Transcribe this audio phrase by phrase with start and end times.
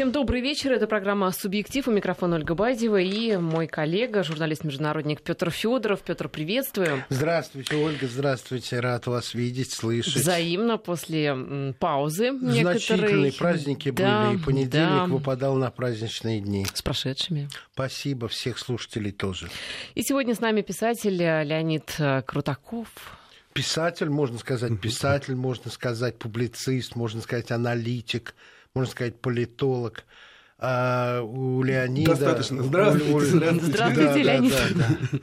[0.00, 0.72] Всем добрый вечер.
[0.72, 1.86] Это программа «Субъектив».
[1.86, 6.00] У микрофона Ольга Бадьева и мой коллега, журналист-международник Петр Федоров.
[6.00, 7.04] Петр, приветствую.
[7.10, 8.06] Здравствуйте, Ольга.
[8.06, 8.80] Здравствуйте.
[8.80, 10.16] Рад вас видеть, слышать.
[10.16, 13.32] Взаимно после паузы Значительные некоторые.
[13.32, 15.04] праздники да, были, и понедельник да.
[15.04, 16.64] выпадал на праздничные дни.
[16.72, 17.50] С прошедшими.
[17.74, 19.50] Спасибо всех слушателей тоже.
[19.94, 21.94] И сегодня с нами писатель Леонид
[22.24, 22.88] Крутаков.
[23.52, 28.34] Писатель, можно сказать, писатель, можно сказать, публицист, можно сказать, аналитик,
[28.74, 30.04] можно сказать, политолог.
[30.62, 32.10] А у Леонида...
[32.10, 32.62] Достаточно.
[32.62, 33.12] Здравствуйте.
[33.12, 34.52] у- у- Здравствуйте, Да, да, Леонид.
[34.52, 35.18] да, да.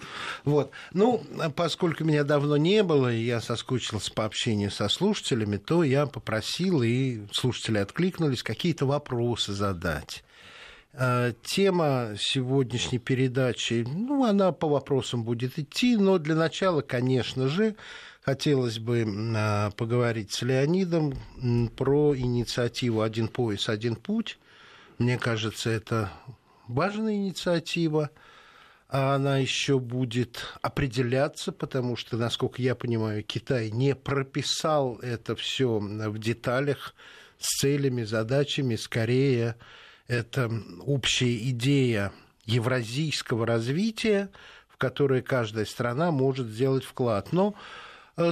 [0.46, 0.72] Вот.
[0.94, 1.24] Ну,
[1.56, 6.82] поскольку меня давно не было, и я соскучился по общению со слушателями, то я попросил,
[6.82, 10.24] и слушатели откликнулись, какие-то вопросы задать.
[10.94, 17.76] А, Тема сегодняшней передачи, ну, она по вопросам будет идти, но для начала, конечно же,
[18.28, 19.06] хотелось бы
[19.38, 21.14] а, поговорить с Леонидом
[21.78, 24.38] про инициативу «Один пояс, один путь».
[24.98, 26.12] Мне кажется, это
[26.68, 28.10] важная инициатива.
[28.90, 35.80] А Она еще будет определяться, потому что, насколько я понимаю, Китай не прописал это все
[35.80, 36.96] в деталях
[37.40, 38.76] с целями, задачами.
[38.76, 39.56] Скорее,
[40.08, 40.52] это
[40.86, 42.12] общая идея
[42.44, 44.32] евразийского развития,
[44.68, 47.32] в которое каждая страна может сделать вклад.
[47.32, 47.56] Но,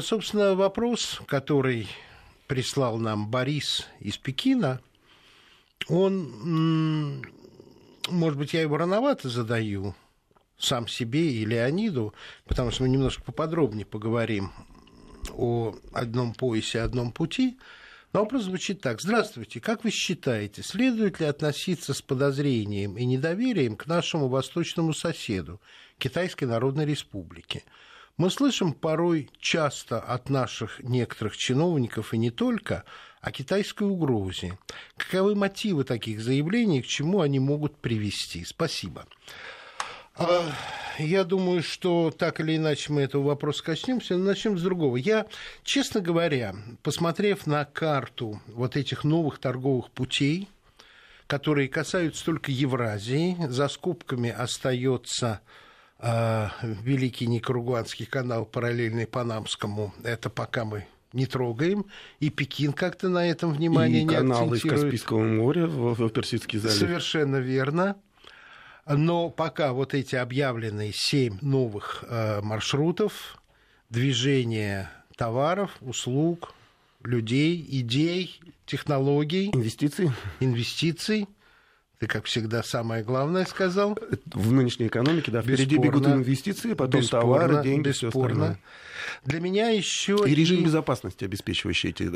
[0.02, 1.88] собственно, вопрос, который
[2.48, 4.82] прислал нам Борис из Пекина,
[5.88, 7.22] он,
[8.10, 9.94] может быть, я его рановато задаю
[10.58, 12.14] сам себе и Леониду,
[12.46, 14.52] потому что мы немножко поподробнее поговорим
[15.34, 17.60] о одном поясе, одном пути.
[18.14, 19.02] Но вопрос звучит так.
[19.02, 19.60] Здравствуйте.
[19.60, 25.60] Как вы считаете, следует ли относиться с подозрением и недоверием к нашему восточному соседу,
[25.98, 27.64] Китайской Народной Республике?
[28.18, 32.86] Мы слышим порой часто от наших некоторых чиновников и не только
[33.20, 34.58] о китайской угрозе.
[34.96, 38.46] Каковы мотивы таких заявлений, к чему они могут привести?
[38.46, 39.06] Спасибо.
[40.16, 40.50] А,
[40.98, 44.16] Я думаю, что так или иначе мы этого вопроса коснемся.
[44.16, 44.96] Но начнем с другого.
[44.96, 45.26] Я,
[45.64, 50.48] честно говоря, посмотрев на карту вот этих новых торговых путей,
[51.28, 55.42] которые касаются только Евразии, за скобками остается
[56.00, 59.94] а, Великий Никарагуанский канал, параллельный Панамскому.
[60.04, 61.86] Это пока мы не трогаем.
[62.20, 64.84] И Пекин как-то на этом внимание и не каналы из акцентирует.
[64.84, 66.78] Каспийского моря в, в Персидский залив.
[66.78, 67.96] Совершенно верно.
[68.86, 73.42] Но пока вот эти объявленные семь новых э, маршрутов
[73.90, 76.54] движения товаров, услуг,
[77.04, 81.28] людей, идей, технологий, Инвестиции инвестиций,
[82.00, 83.98] ты, как всегда, самое главное сказал.
[84.34, 88.30] в нынешней экономике, да, впереди бегут инвестиции, потом Бесспорно, товары, деньги, все бесспорно.
[88.34, 88.60] остальное.
[89.24, 92.10] Для меня еще И режим безопасности, обеспечивающий эти э,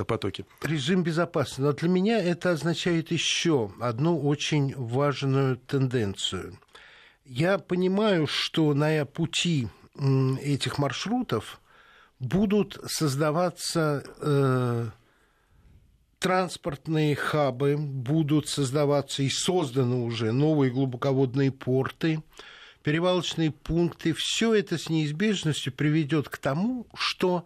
[0.00, 0.44] э, потоки.
[0.62, 1.60] режим безопасности.
[1.60, 6.58] Но для меня это означает еще одну очень важную тенденцию.
[7.24, 9.68] Я понимаю, что на пути
[10.42, 11.60] этих маршрутов
[12.20, 14.88] будут создаваться э,
[16.18, 22.22] транспортные хабы, будут создаваться и созданы уже новые глубоководные порты,
[22.82, 24.12] перевалочные пункты.
[24.14, 27.44] Все это с неизбежностью приведет к тому, что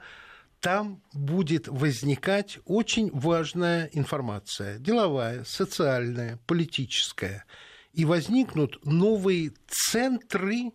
[0.60, 7.44] там будет возникать очень важная информация, деловая, социальная, политическая.
[7.92, 10.72] И возникнут новые центры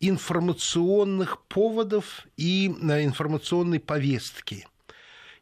[0.00, 4.66] информационных поводов и э, информационной повестки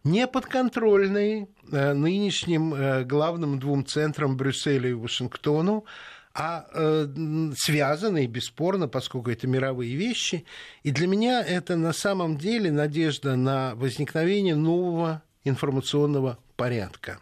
[0.04, 5.86] не подконтрольные э, нынешним э, главным двум центрам Брюсселю и Вашингтону,
[6.34, 10.44] а э, м, связанные, бесспорно, поскольку это мировые вещи.
[10.82, 17.20] И для меня это на самом деле надежда на возникновение нового информационного порядка.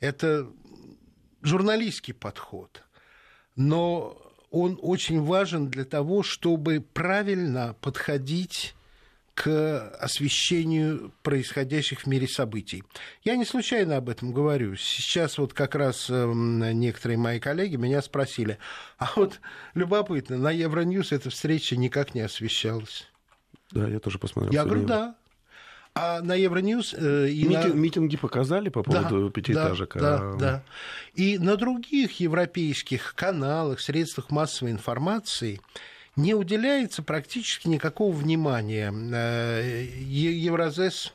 [0.00, 0.46] Это
[1.42, 2.82] журналистский подход,
[3.56, 4.20] но
[4.50, 8.74] он очень важен для того, чтобы правильно подходить
[9.40, 12.84] к освещению происходящих в мире событий.
[13.24, 14.76] Я не случайно об этом говорю.
[14.76, 18.58] Сейчас вот как раз эм, некоторые мои коллеги меня спросили,
[18.98, 19.40] а вот
[19.72, 23.08] любопытно, на Евроньюз эта встреча никак не освещалась.
[23.70, 24.52] Да, я тоже посмотрел.
[24.52, 25.14] Я говорю, да.
[25.94, 27.72] А на Евроньюз э, и Мити- на...
[27.72, 29.96] Митинги показали по поводу пятиэтажек.
[29.96, 30.64] Да, а да, да.
[31.14, 35.62] И на других европейских каналах, средствах массовой информации
[36.16, 38.92] не уделяется практически никакого внимания.
[38.92, 41.12] Э, Евразес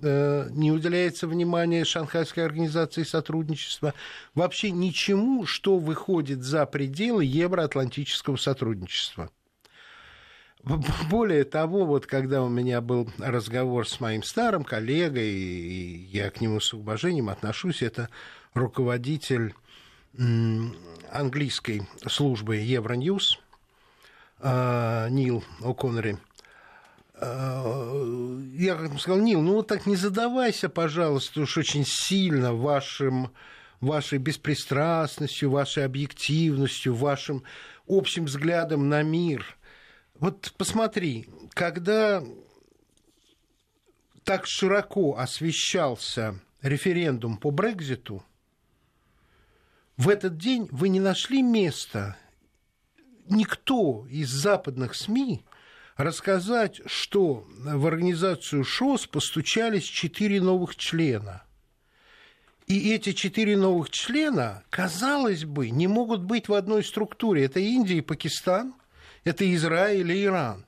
[0.00, 3.94] э, не уделяется внимания Шанхайской организации сотрудничества,
[4.34, 9.30] вообще ничему, что выходит за пределы евроатлантического сотрудничества.
[11.08, 16.40] Более того, вот когда у меня был разговор с моим старым коллегой, и я к
[16.40, 18.08] нему с уважением отношусь, это
[18.54, 19.54] руководитель
[21.10, 23.38] английской службы Евроньюз
[24.40, 26.18] Нил О'Коннери,
[27.20, 33.32] я сказал, Нил, ну вот так не задавайся, пожалуйста, уж очень сильно вашим,
[33.80, 37.42] вашей беспристрастностью, вашей объективностью, вашим
[37.88, 39.56] общим взглядом на мир.
[40.20, 42.22] Вот посмотри, когда
[44.22, 48.22] так широко освещался референдум по Брекзиту,
[49.96, 52.16] в этот день вы не нашли места,
[53.30, 55.44] никто из западных СМИ
[55.96, 61.42] рассказать, что в организацию ШОС постучались четыре новых члена.
[62.66, 67.44] И эти четыре новых члена, казалось бы, не могут быть в одной структуре.
[67.44, 68.74] Это Индия и Пакистан,
[69.24, 70.66] это Израиль и Иран.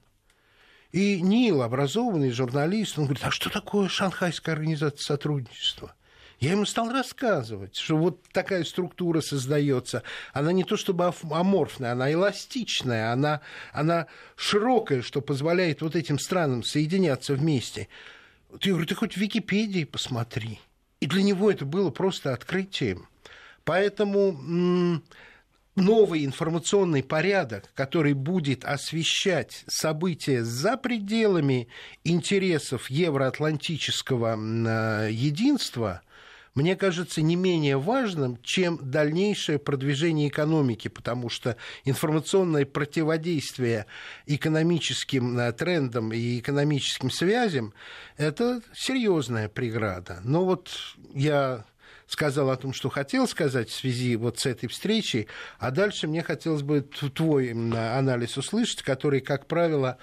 [0.92, 5.94] И Нил, образованный журналист, он говорит, а что такое Шанхайская организация сотрудничества?
[6.40, 10.02] Я ему стал рассказывать, что вот такая структура создается.
[10.32, 13.42] Она не то чтобы аморфная, она эластичная, она,
[13.74, 14.06] она
[14.36, 17.88] широкая, что позволяет вот этим странам соединяться вместе.
[18.58, 20.60] Ты, говорю, ты хоть в Википедии посмотри.
[21.00, 23.06] И для него это было просто открытием.
[23.64, 25.02] Поэтому
[25.76, 31.68] новый информационный порядок, который будет освещать события за пределами
[32.02, 36.00] интересов евроатлантического э, единства–
[36.54, 43.86] мне кажется, не менее важным, чем дальнейшее продвижение экономики, потому что информационное противодействие
[44.26, 47.72] экономическим э, трендам и экономическим связям–
[48.16, 50.20] это серьезная преграда.
[50.24, 50.70] Но вот
[51.14, 51.64] я
[52.10, 55.28] сказал о том, что хотел сказать в связи вот с этой встречей,
[55.60, 59.98] а дальше мне хотелось бы твой анализ услышать, который, как правило,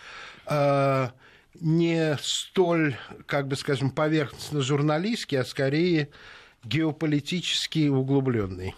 [0.46, 1.10] э,
[1.59, 2.95] не столь,
[3.25, 6.09] как бы скажем, поверхностно журналистский, а скорее
[6.63, 8.75] геополитически углубленный.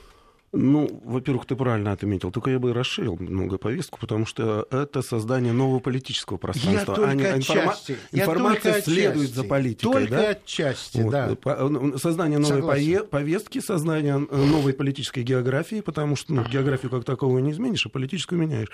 [0.52, 2.32] Ну, во-первых, ты правильно отметил.
[2.32, 6.92] Только я бы расширил много повестку, потому что это создание нового политического пространства.
[6.92, 7.76] Я только а не информа...
[8.12, 9.36] Информация я следует отчасти.
[9.36, 9.92] за политикой.
[9.92, 10.30] Только да?
[10.30, 11.12] отчасти, вот.
[11.12, 11.38] да.
[11.70, 13.08] Ну, создание новой Согласен.
[13.08, 18.40] повестки, создание новой политической географии, потому что ну, географию как таковую не изменишь, а политическую
[18.40, 18.70] меняешь.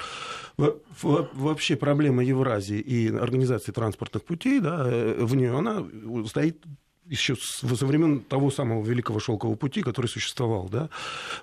[0.58, 0.76] Во
[1.34, 5.86] вообще проблема Евразии и организации транспортных путей, да, э, в нее она
[6.28, 6.64] стоит
[7.08, 10.68] еще со времен того самого Великого Шелкового пути, который существовал.
[10.70, 10.90] Да?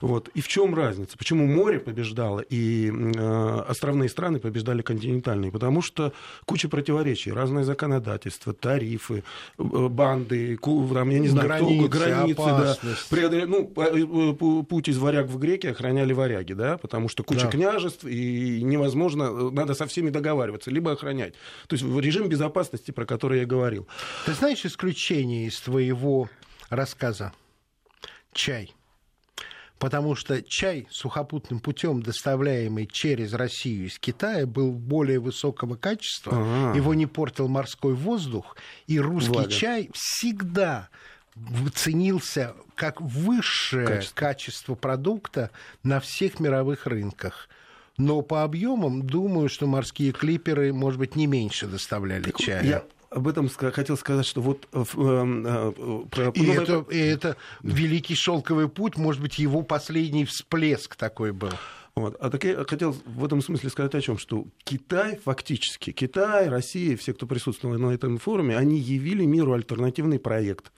[0.01, 0.29] Вот.
[0.35, 1.17] И в чем разница?
[1.17, 5.53] Почему море побеждало и э, островные страны побеждали континентальные?
[5.53, 6.13] Потому что
[6.47, 9.23] куча противоречий, разное законодательство, тарифы,
[9.59, 12.77] э, банды, там, я не знаю, границы, кто, границы да,
[13.11, 13.47] преодоле...
[13.47, 17.51] ну, э, путь из варяг в греки охраняли варяги, да, потому что куча да.
[17.51, 21.35] княжеств, и невозможно, э, надо со всеми договариваться, либо охранять.
[21.69, 23.87] То есть режим безопасности, про который я говорил.
[24.27, 26.29] Ты знаешь исключение из твоего
[26.71, 27.33] рассказа.
[28.33, 28.75] Чай.
[29.79, 36.77] Потому что чай сухопутным путем, доставляемый через Россию из Китая, был более высокого качества, А-а-а.
[36.77, 38.57] его не портил морской воздух,
[38.87, 39.51] и русский Влага.
[39.51, 40.89] чай всегда
[41.75, 44.15] ценился как высшее качество.
[44.17, 45.51] качество продукта
[45.83, 47.49] на всех мировых рынках.
[47.99, 52.65] Но по объемам, думаю, что морские клиперы, может быть, не меньше доставляли так чая.
[52.65, 54.69] Я об этом хотел сказать, что вот...
[54.73, 56.31] Э, э, про...
[56.35, 61.51] и, ну, это, и это великий шелковый путь, может быть, его последний всплеск такой был.
[61.95, 62.17] Вот.
[62.21, 66.97] А так я хотел в этом смысле сказать о чем, что Китай фактически, Китай, Россия,
[66.97, 70.73] все, кто присутствовал на этом форуме, они явили миру альтернативный проект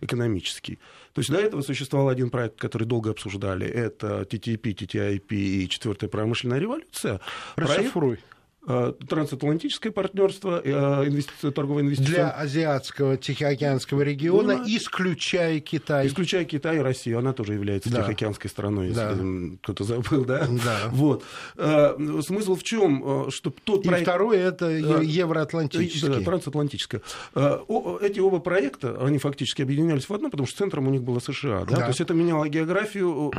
[0.00, 0.78] экономический.
[1.12, 3.66] То есть до этого существовал один проект, который долго обсуждали.
[3.66, 7.20] Это TTIP, TTIP и четвертая промышленная революция.
[7.56, 8.16] Расшифруй.
[8.16, 10.70] Проект Э, трансатлантическое партнерство, э,
[11.08, 12.24] инвестиция, торговое инвестиционное.
[12.24, 16.06] Для азиатского Тихоокеанского региона, ну, исключая Китай.
[16.06, 18.02] Исключая Китай и Россию, она тоже является да.
[18.02, 19.56] Тихоокеанской страной, если да.
[19.62, 20.46] кто-то забыл, да?
[20.62, 20.78] Да.
[20.90, 21.24] Вот.
[21.56, 24.06] Э, смысл в чем, что тот и проект...
[24.06, 26.08] второй это евроатлантический.
[26.08, 27.00] Да, трансатлантическое.
[27.34, 31.64] Эти оба проекта, они фактически объединялись в одно, потому что центром у них было США,
[31.64, 31.76] да?
[31.76, 31.82] да.
[31.82, 33.32] То есть это меняло географию.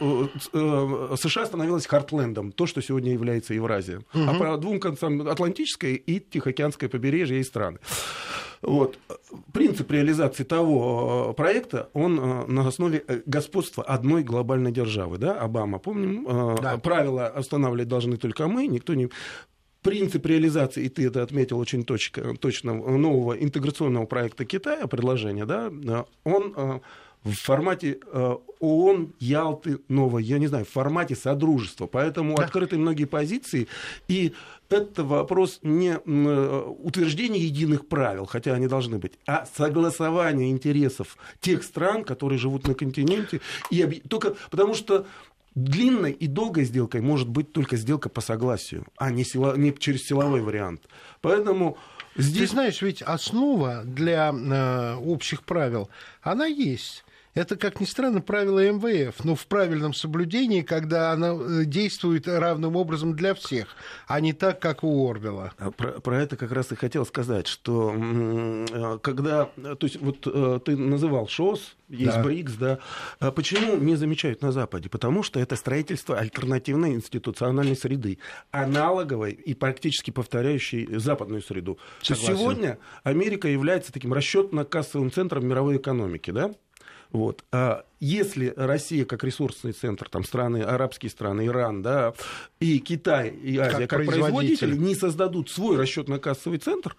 [1.16, 4.00] США становилась хартлендом, то, что сегодня является Евразия.
[4.14, 4.24] Угу.
[4.28, 7.80] А по двум концам Атлантическое и Тихоокеанское побережье и страны.
[8.62, 9.00] Вот.
[9.54, 15.18] Принцип реализации того э, проекта, он э, на основе э, господства одной глобальной державы.
[15.18, 15.40] Да?
[15.40, 16.78] Обама, помним, да.
[16.78, 19.10] правила останавливать должны только мы, никто не
[19.82, 26.06] принцип реализации, и ты это отметил очень точно, точно нового интеграционного проекта Китая, предложения, да,
[26.24, 26.82] он
[27.24, 31.88] в формате э, ООН, Ялты, Новой, я не знаю, в формате содружества.
[31.88, 32.46] Поэтому да.
[32.46, 33.68] открыты многие позиции.
[34.08, 34.34] И
[34.70, 41.64] это вопрос не э, утверждения единых правил, хотя они должны быть, а согласования интересов тех
[41.64, 43.42] стран, которые живут на континенте.
[43.70, 45.06] И только потому что
[45.56, 50.06] длинной и долгой сделкой может быть только сделка по согласию, а не, сила, не через
[50.06, 50.84] силовой вариант.
[51.22, 51.78] Поэтому
[52.16, 52.50] здесь...
[52.50, 55.90] Ты знаешь, ведь основа для э, общих правил,
[56.22, 57.04] она есть.
[57.34, 62.76] Это, как ни странно, правило МВФ, но в правильном соблюдении, когда она э, действует равным
[62.76, 63.76] образом для всех,
[64.08, 65.54] а не так, как у Орвела.
[65.58, 70.28] А про, про это как раз и хотел сказать, что э, когда, то есть вот
[70.28, 72.24] э, ты называл ШОС, есть да.
[72.24, 72.80] БРИКС, да,
[73.20, 74.90] а почему не замечают на Западе?
[74.90, 78.18] Потому что это строительство альтернативной институциональной среды,
[78.52, 81.80] аналоговой и практически повторяющей западную среду.
[82.02, 82.38] Согласен.
[82.38, 86.52] Сегодня Америка является таким расчетно-кассовым центром мировой экономики, да?
[87.12, 87.44] Вот.
[87.52, 92.14] А если Россия как ресурсный центр, там страны, арабские страны, Иран, да,
[92.60, 96.96] и Китай, и Азия как, как производители не создадут свой расчетно-кассовый центр,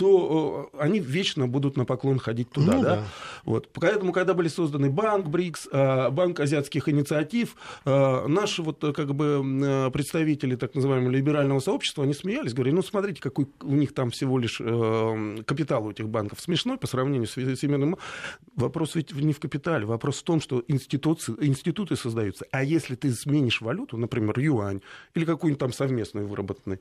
[0.00, 2.72] то они вечно будут на поклон ходить туда.
[2.72, 2.96] Ну, да?
[2.96, 3.04] Да.
[3.44, 3.68] Вот.
[3.74, 7.54] Поэтому, когда были созданы банк БРИКС, а, банк азиатских инициатив,
[7.84, 13.20] а, наши вот, как бы, представители так называемого либерального сообщества, они смеялись, говорили, ну, смотрите,
[13.20, 17.32] какой у них там всего лишь э, капитал у этих банков смешной по сравнению с
[17.32, 17.98] всемирным.
[18.56, 22.46] Вопрос ведь не в капитале, вопрос в том, что институты, институты создаются.
[22.52, 24.80] А если ты сменишь валюту, например, юань
[25.14, 26.80] или какую-нибудь там совместную выработанную,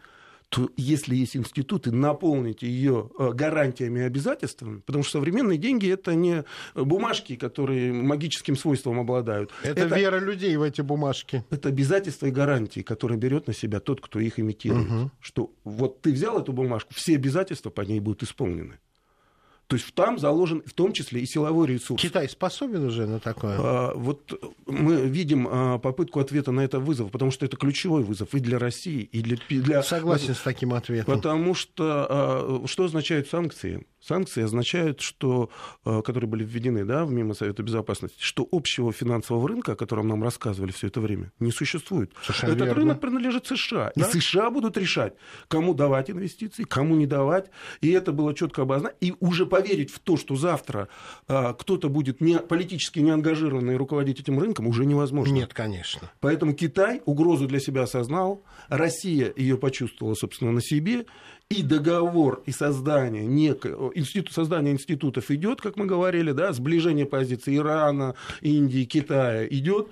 [0.49, 6.15] то если есть институты, наполните ее э, гарантиями и обязательствами, потому что современные деньги это
[6.15, 9.51] не бумажки, которые магическим свойством обладают.
[9.63, 11.43] Это, это вера людей в эти бумажки.
[11.51, 14.89] Это обязательства и гарантии, которые берет на себя тот, кто их имитирует.
[14.89, 15.11] Угу.
[15.19, 18.79] Что вот ты взял эту бумажку, все обязательства по ней будут исполнены.
[19.69, 22.01] То есть там заложен в том числе и силовой ресурс.
[22.01, 23.55] Китай способен уже на такое?
[23.59, 24.33] А, вот
[24.65, 28.57] мы видим а, попытку ответа на это вызов, потому что это ключевой вызов и для
[28.57, 29.37] России, и для...
[29.47, 29.83] для...
[29.83, 31.13] Согласен с таким ответом.
[31.13, 33.85] Потому что а, что означают санкции?
[34.01, 35.49] Санкции означают, что,
[35.85, 40.07] э, которые были введены да, в мимо Совета Безопасности, что общего финансового рынка, о котором
[40.07, 42.11] нам рассказывали все это время, не существует.
[42.21, 42.81] Совершенно Этот верно.
[42.81, 43.91] рынок принадлежит США.
[43.95, 44.05] Да?
[44.07, 45.15] И США будут решать,
[45.49, 47.51] кому давать инвестиции, кому не давать.
[47.81, 48.97] И это было четко обозначено.
[49.01, 50.87] И уже поверить в то, что завтра
[51.27, 55.33] а, кто-то будет не, политически неангажированный руководить этим рынком, уже невозможно.
[55.33, 56.11] Нет, конечно.
[56.19, 61.05] Поэтому Китай угрозу для себя осознал, Россия ее почувствовала, собственно, на себе,
[61.49, 67.57] и договор, и создание некого, институт, создание институтов идет, как мы говорили, да, сближение позиций
[67.57, 69.87] Ирана, Индии, Китая идет.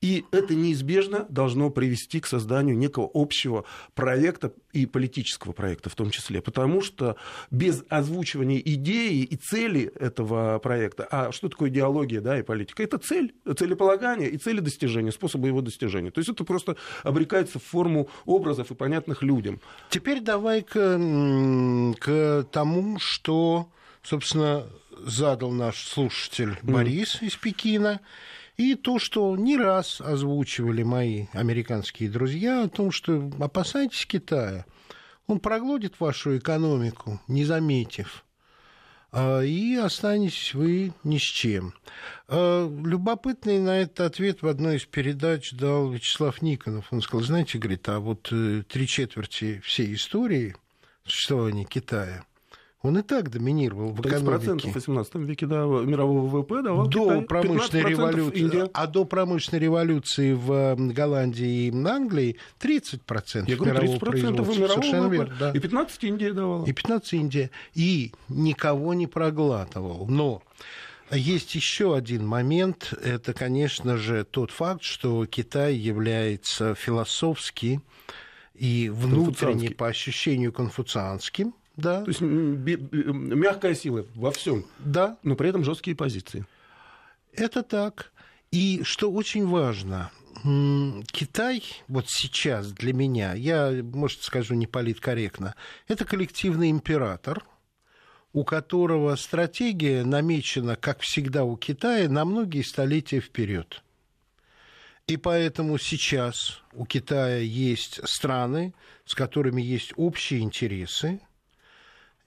[0.00, 6.10] И это неизбежно должно привести к созданию некого общего проекта и политического проекта в том
[6.10, 6.40] числе.
[6.40, 7.16] Потому что
[7.50, 12.82] без озвучивания идеи и цели этого проекта, а что такое идеология да, и политика?
[12.82, 16.10] Это цель, целеполагание и цели достижения, способы его достижения.
[16.10, 19.60] То есть это просто обрекается в форму образов и понятных людям.
[19.90, 20.98] Теперь давай к,
[22.00, 23.68] к тому, что,
[24.02, 24.66] собственно,
[25.04, 27.26] задал наш слушатель Борис mm.
[27.26, 28.00] из Пекина.
[28.56, 34.66] И то, что не раз озвучивали мои американские друзья о том, что опасайтесь Китая.
[35.26, 38.24] Он проглотит вашу экономику, не заметив
[39.12, 41.74] а, и останетесь вы ни с чем.
[42.28, 46.92] А, любопытный на этот ответ в одной из передач дал Вячеслав Никонов.
[46.92, 50.54] Он сказал, знаете, говорит, а вот э, три четверти всей истории
[51.04, 52.24] существования Китая
[52.82, 54.70] он и так доминировал в экономике.
[54.70, 58.70] в 18 веке да, мирового ВВП давал до Китай, промышленной революции, Индия.
[58.72, 64.52] А до промышленной революции в Голландии и Англии 30% Я говорю, 30% производства.
[64.52, 65.16] Совершенно ВВП.
[65.16, 65.36] верно.
[65.38, 65.50] Да.
[65.52, 66.64] И 15 Индия давала.
[66.64, 67.50] И 15 Индия.
[67.74, 70.06] И никого не проглатывал.
[70.08, 70.42] Но
[71.10, 72.94] есть еще один момент.
[73.02, 77.82] Это, конечно же, тот факт, что Китай является философски
[78.54, 82.02] и внутренне по ощущению конфуцианским да.
[82.02, 84.64] То есть мягкая сила во всем.
[84.78, 85.18] Да.
[85.22, 86.44] Но при этом жесткие позиции.
[87.32, 88.12] Это так.
[88.50, 90.10] И что очень важно,
[91.12, 95.54] Китай вот сейчас для меня, я, может, скажу не политкорректно,
[95.86, 97.44] это коллективный император,
[98.32, 103.82] у которого стратегия намечена, как всегда у Китая, на многие столетия вперед.
[105.06, 111.20] И поэтому сейчас у Китая есть страны, с которыми есть общие интересы,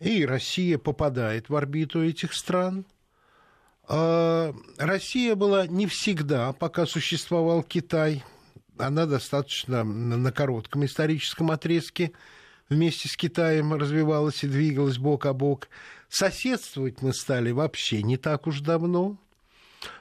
[0.03, 2.85] и Россия попадает в орбиту этих стран.
[3.87, 8.23] А Россия была не всегда, пока существовал Китай.
[8.77, 12.11] Она достаточно на коротком историческом отрезке
[12.69, 15.69] вместе с Китаем развивалась и двигалась бок о бок.
[16.09, 19.17] Соседствовать мы стали вообще не так уж давно.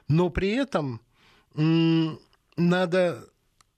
[0.08, 1.00] Но при этом
[2.56, 3.28] надо,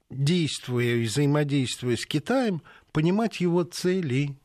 [0.09, 4.35] действуя и взаимодействуя с Китаем, понимать его цели,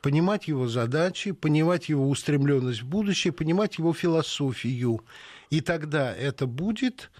[0.00, 5.04] понимать его задачи, понимать его устремленность в будущее, понимать его философию.
[5.50, 7.10] И тогда это будет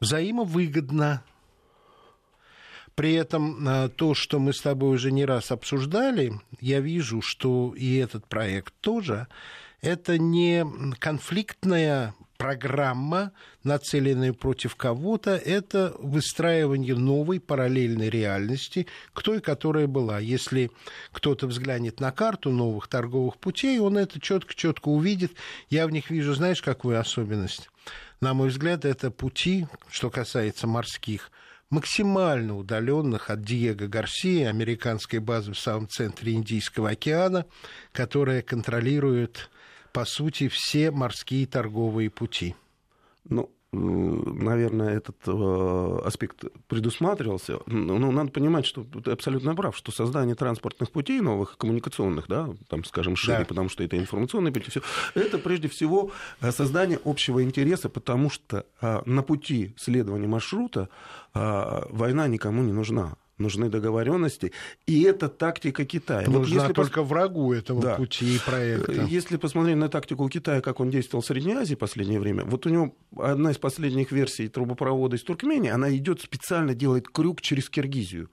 [0.00, 1.24] взаимовыгодно.
[2.94, 7.72] При этом а, то, что мы с тобой уже не раз обсуждали, я вижу, что
[7.76, 9.26] и этот проект тоже,
[9.80, 10.66] это не
[10.98, 13.32] конфликтная программа,
[13.64, 20.18] нацеленная против кого-то, это выстраивание новой параллельной реальности к той, которая была.
[20.20, 20.70] Если
[21.12, 25.32] кто-то взглянет на карту новых торговых путей, он это четко-четко увидит.
[25.68, 27.68] Я в них вижу, знаешь, какую особенность?
[28.22, 31.30] На мой взгляд, это пути, что касается морских,
[31.68, 37.44] максимально удаленных от Диего Гарсии, американской базы в самом центре Индийского океана,
[37.92, 39.50] которая контролирует
[39.92, 42.54] по сути, все морские торговые пути.
[43.24, 47.60] Ну, наверное, этот э, аспект предусматривался.
[47.66, 52.48] Но ну, надо понимать, что ты абсолютно прав, что создание транспортных путей новых, коммуникационных, да,
[52.68, 53.44] там, скажем, шире, да.
[53.44, 54.82] потому что это информационные пути, все,
[55.14, 60.88] это прежде всего э, создание общего интереса, потому что э, на пути следования маршрута
[61.32, 64.52] война никому не нужна нужны договоренности,
[64.86, 66.28] и это тактика Китая.
[66.28, 67.10] Нужна вот если только пос...
[67.10, 67.94] врагу этого да.
[67.96, 68.92] пути и проекта.
[69.08, 72.66] Если посмотреть на тактику Китая, как он действовал в Средней Азии в последнее время, вот
[72.66, 77.68] у него одна из последних версий трубопровода из Туркмении, она идет специально делает крюк через
[77.68, 78.30] Киргизию.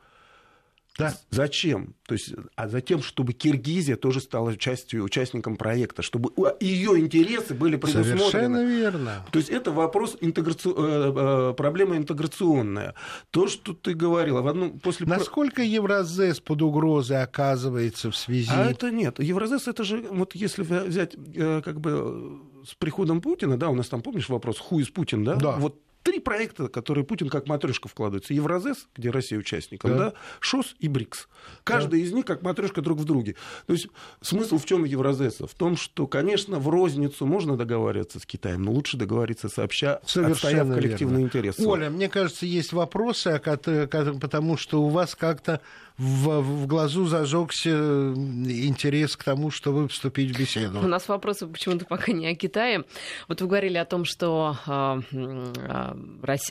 [0.98, 1.14] Да.
[1.30, 1.94] Зачем?
[2.08, 7.76] То есть, а затем, чтобы Киргизия тоже стала частью, участником проекта, чтобы ее интересы были
[7.76, 8.20] предусмотрены.
[8.20, 9.26] Совершенно верно.
[9.32, 10.70] То есть это вопрос интеграци...
[10.70, 12.96] Э, э, проблема интеграционная.
[13.30, 18.52] То, что ты говорила, в одном после насколько Евразес под угрозой оказывается в связи?
[18.52, 19.20] А это нет.
[19.20, 23.88] Евразес это же вот если взять э, как бы с приходом Путина, да, у нас
[23.88, 25.36] там помнишь вопрос, хуй из Путин, да?
[25.36, 25.52] Да.
[25.58, 28.34] Вот три проекта, которые Путин как матрешка вкладывается.
[28.34, 29.98] Евразес, где Россия участником, да.
[29.98, 31.28] Да, ШОС и БРИКС.
[31.66, 32.06] Каждый да.
[32.06, 33.36] из них как матрешка друг в друге.
[33.66, 33.88] То есть
[34.22, 35.48] смысл в чем Евразеса?
[35.48, 40.32] В том, что, конечно, в розницу можно договариваться с Китаем, но лучше договориться сообща, Совершенно
[40.32, 41.26] отстояв коллективный верно.
[41.26, 41.60] интерес.
[41.60, 45.60] Оля, мне кажется, есть вопросы, потому что у вас как-то
[45.98, 50.80] в, в глазу зажегся интерес к тому, чтобы вступить в беседу.
[50.80, 52.84] У нас вопросы почему-то пока не о Китае.
[53.28, 55.98] Вот вы говорили о том, что, а, а,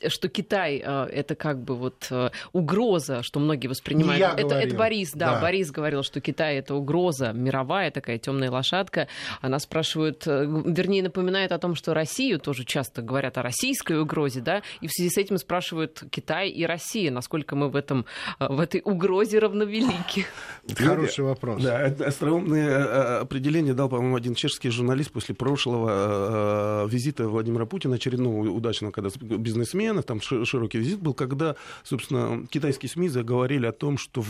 [0.09, 2.11] что Китай это как бы вот
[2.53, 4.21] угроза, что многие воспринимают.
[4.21, 8.51] я это, это Борис, да, да, Борис говорил, что Китай это угроза мировая, такая темная
[8.51, 9.09] лошадка.
[9.41, 14.41] Она спрашивает, э, вернее, напоминает о том, что Россию тоже часто говорят о российской угрозе,
[14.41, 18.07] да, и в связи с этим спрашивают Китай и Россия, насколько мы в этом
[18.39, 20.27] в этой угрозе люди равновелики?
[20.75, 21.63] Хороший вопрос.
[21.63, 27.67] Да, остроумное э, э, определение дал, по-моему, один чешский журналист после прошлого э, визита Владимира
[27.67, 33.73] Путина, очередного удачного, когда бизнесмена, там широкий визит был, когда, собственно, китайские СМИ заговорили о
[33.73, 34.23] том, что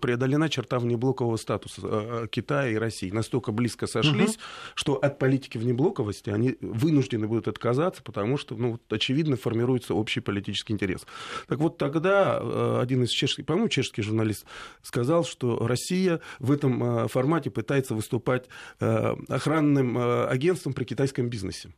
[0.00, 3.10] преодолена черта внеблокового статуса Китая и России.
[3.10, 4.42] Настолько близко сошлись, угу.
[4.74, 10.72] что от политики внеблоковости они вынуждены будут отказаться, потому что, ну, очевидно, формируется общий политический
[10.72, 11.06] интерес.
[11.46, 14.44] Так вот, тогда один из чешских, по-моему, чешский русский журналист,
[14.82, 18.46] сказал, что Россия в этом э, формате пытается выступать
[18.80, 21.70] э, охранным э, агентством при китайском бизнесе.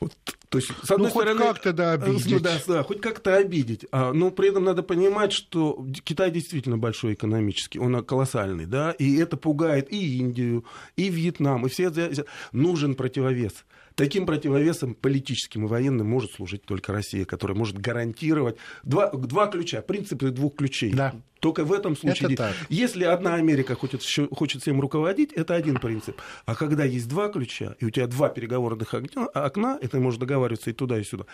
[0.00, 0.12] Вот,
[0.48, 2.42] то есть, с одной ну, стороны, хоть как-то да, обидеть.
[2.42, 3.86] Да, да, хоть как-то обидеть.
[3.90, 9.16] А, но при этом надо понимать, что Китай действительно большой экономически, он колоссальный, да, и
[9.16, 10.64] это пугает и Индию,
[10.96, 11.90] и Вьетнам, и все.
[12.52, 13.64] Нужен противовес.
[13.98, 19.82] Таким противовесом политическим и военным может служить только Россия, которая может гарантировать два, два ключа,
[19.82, 20.92] принципы двух ключей.
[20.92, 21.16] Да.
[21.40, 22.54] Только в этом случае, это так.
[22.68, 26.20] если одна Америка хочет, хочет всем руководить, это один принцип.
[26.46, 30.70] А когда есть два ключа, и у тебя два переговорных окна, и ты можешь договариваться
[30.70, 31.24] и туда, и сюда,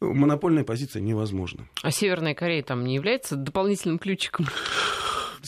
[0.00, 1.68] монопольная позиция невозможна.
[1.82, 4.46] А Северная Корея там не является дополнительным ключиком?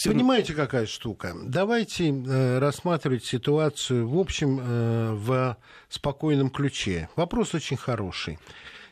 [0.04, 1.35] Понимаете, какая штука?
[1.42, 5.56] Давайте э, рассматривать ситуацию, в общем, э, в
[5.88, 7.09] спокойном ключе.
[7.16, 8.38] Вопрос очень хороший.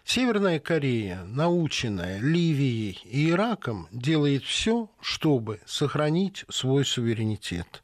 [0.04, 7.82] Северная Корея, наученная Ливией и Ираком, делает все, чтобы сохранить свой суверенитет.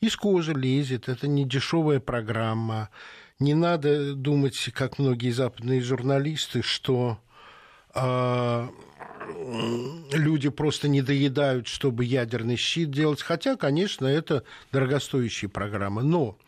[0.00, 2.88] Из кожи лезет, это не дешевая программа.
[3.38, 7.18] Не надо думать, как многие западные журналисты, что
[7.94, 8.68] э,
[10.12, 13.22] люди просто не доедают, чтобы ядерный щит делать.
[13.22, 16.02] Хотя, конечно, это дорогостоящие программы.
[16.02, 16.38] Но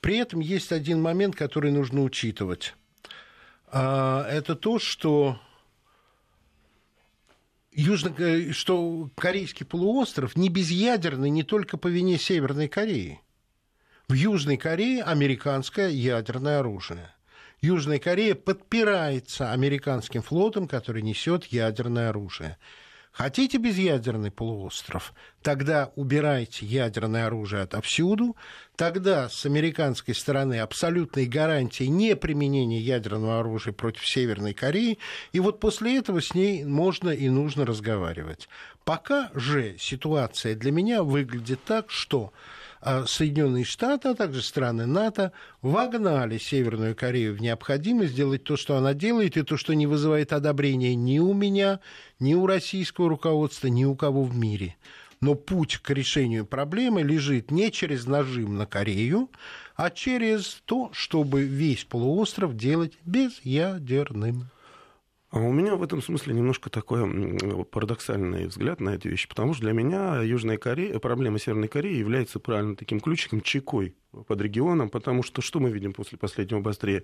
[0.00, 2.74] при этом есть один момент, который нужно учитывать.
[3.68, 5.40] А, это то, что
[7.72, 8.14] Южно...
[8.52, 13.20] что Корейский полуостров не безъядерный не только по вине Северной Кореи.
[14.06, 17.13] В Южной Корее американское ядерное оружие.
[17.64, 22.58] Южная Корея подпирается американским флотом, который несет ядерное оружие.
[23.10, 25.14] Хотите безъядерный полуостров?
[25.40, 28.36] Тогда убирайте ядерное оружие отовсюду.
[28.76, 34.98] Тогда с американской стороны абсолютной гарантии неприменения ядерного оружия против Северной Кореи.
[35.32, 38.46] И вот после этого с ней можно и нужно разговаривать.
[38.84, 42.30] Пока же ситуация для меня выглядит так, что
[43.06, 48.92] Соединенные Штаты, а также страны НАТО вогнали Северную Корею в необходимость сделать то, что она
[48.92, 51.80] делает, и то, что не вызывает одобрения ни у меня,
[52.20, 54.76] ни у российского руководства, ни у кого в мире.
[55.20, 59.30] Но путь к решению проблемы лежит не через нажим на Корею,
[59.76, 64.50] а через то, чтобы весь полуостров делать безъядерным.
[65.34, 69.64] А у меня в этом смысле немножко такой парадоксальный взгляд на эти вещи, потому что
[69.64, 75.22] для меня Южная Корея, проблема Северной Кореи является правильно таким ключиком, чекой под регионом, потому
[75.22, 77.02] что что мы видим после последнего обострения?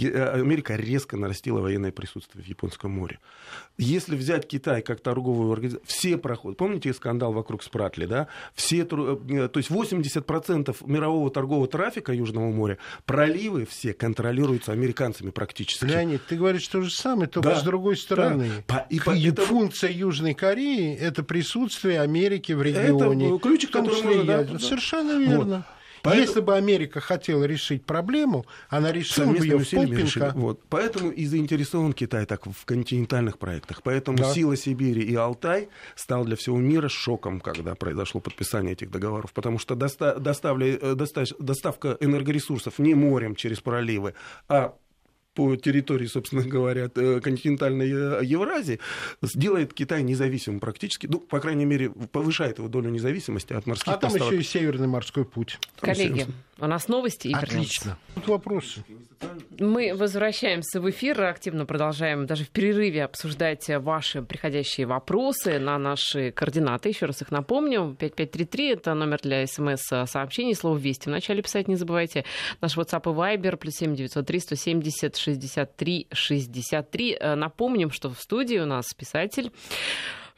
[0.00, 3.18] Э, Америка резко нарастила военное присутствие в Японском море.
[3.78, 6.58] Если взять Китай как торговую организацию, все проходят.
[6.58, 8.28] Помните скандал вокруг Спратли, да?
[8.54, 15.84] Все, э, то есть 80% мирового торгового трафика Южного моря, проливы все контролируются американцами практически.
[15.84, 18.50] Леонид, ты говоришь то же самое, только да, с другой стороны.
[18.66, 18.86] Да.
[18.90, 23.28] И, и функция Южной Кореи– это присутствие Америки в регионе.
[23.28, 24.24] Это ключик, который можно...
[24.24, 25.56] Да, Совершенно верно.
[25.56, 25.76] Вот.
[26.02, 26.26] Поэтому...
[26.26, 30.32] Если бы Америка хотела решить проблему, она решила бы ее в полпинка.
[30.34, 30.60] Вот.
[30.68, 33.82] Поэтому и заинтересован Китай так в континентальных проектах.
[33.82, 34.32] Поэтому да.
[34.32, 39.32] сила Сибири и Алтай стал для всего мира шоком, когда произошло подписание этих договоров.
[39.32, 44.14] Потому что доста- доставля, э, доставка энергоресурсов не морем через проливы,
[44.48, 44.74] а
[45.36, 48.80] по территории, собственно говоря, э, континентальной э, Евразии,
[49.22, 53.98] сделает Китай независимым практически, ну, по крайней мере, повышает его долю независимости от морских А
[53.98, 54.32] там поставок.
[54.32, 55.58] еще и Северный морской путь.
[55.78, 56.26] Коллеги,
[56.58, 57.28] у нас новости.
[57.28, 57.98] И Отлично.
[58.14, 58.82] Тут вопросы.
[59.58, 66.30] Мы возвращаемся в эфир, активно продолжаем даже в перерыве обсуждать ваши приходящие вопросы на наши
[66.30, 66.90] координаты.
[66.90, 67.96] Еще раз их напомню.
[67.98, 70.54] 5533 это номер для смс-сообщений.
[70.54, 72.24] Слово «Вести» вначале писать не забывайте.
[72.60, 77.18] Наш WhatsApp и Viber плюс 7903 170 63 63.
[77.36, 79.50] Напомним, что в студии у нас писатель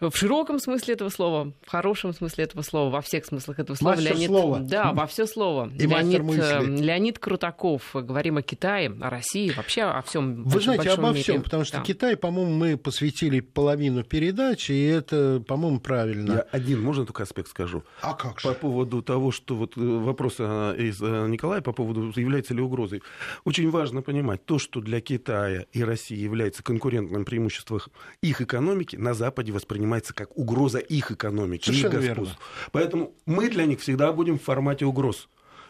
[0.00, 3.96] в широком смысле этого слова, в хорошем смысле этого слова, во всех смыслах этого слова.
[3.96, 4.58] Мастер Леонид, слова.
[4.60, 5.70] Да, во все слово.
[5.74, 7.82] И Леонид, э, Леонид Крутаков.
[7.94, 10.44] Говорим о Китае, о России, вообще о всем.
[10.44, 11.22] Вы знаете, обо мире.
[11.22, 11.82] всем, потому что да.
[11.82, 16.32] Китай, по-моему, мы посвятили половину передачи, и это, по-моему, правильно.
[16.32, 17.82] Я один, можно только аспект скажу?
[18.00, 18.48] А как же?
[18.48, 23.02] По поводу того, что вот э, вопрос э, из Николая по поводу, является ли угрозой.
[23.44, 27.80] Очень важно понимать, то, что для Китая и России является конкурентным преимуществом
[28.22, 32.24] их экономики, на Западе воспринимается воспринимается как угроза их экономики, Совершенно их господству.
[32.24, 32.38] Верно.
[32.72, 35.28] Поэтому мы для них всегда будем в формате угроз.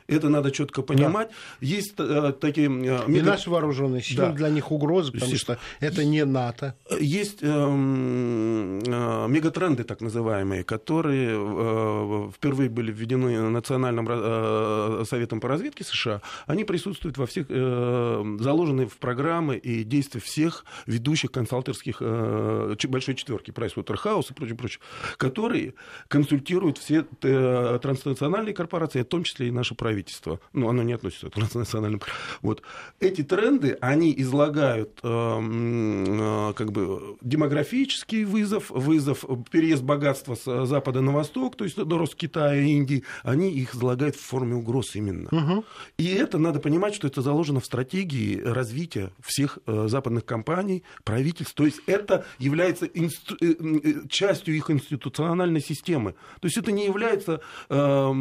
[0.09, 1.29] Это надо четко понимать.
[1.29, 1.35] Да.
[1.61, 2.68] Есть э, такие...
[2.68, 3.09] Э, метод...
[3.09, 4.33] И наши вооруженные силы да.
[4.33, 6.75] для них угрозы, потому есть, что это не НАТО.
[6.99, 7.51] Есть э, э,
[9.29, 16.23] мегатренды, так называемые, которые э, впервые были введены Национальным э, советом по разведке США.
[16.47, 23.14] Они присутствуют во всех, э, заложены в программы и действия всех ведущих консалтерских э, большой
[23.14, 24.81] четверки, Pricewaterhouse и прочее, прочее,
[25.18, 25.75] которые
[26.09, 30.93] консультируют все э, транснациональные корпорации, в том числе и наши правительства правительства, ну, оно не
[30.93, 32.01] относится к транснациональным,
[32.43, 32.63] вот,
[33.01, 41.01] эти тренды, они излагают э, э, как бы демографический вызов, вызов, переезд богатства с запада
[41.01, 45.29] на восток, то есть до рост Китая, Индии, они их излагают в форме угроз именно.
[45.31, 45.65] Угу.
[45.99, 51.55] И это надо понимать, что это заложено в стратегии развития всех э, западных компаний, правительств,
[51.55, 56.15] то есть это является инсту- э, частью их институциональной системы.
[56.41, 58.13] То есть это не является э,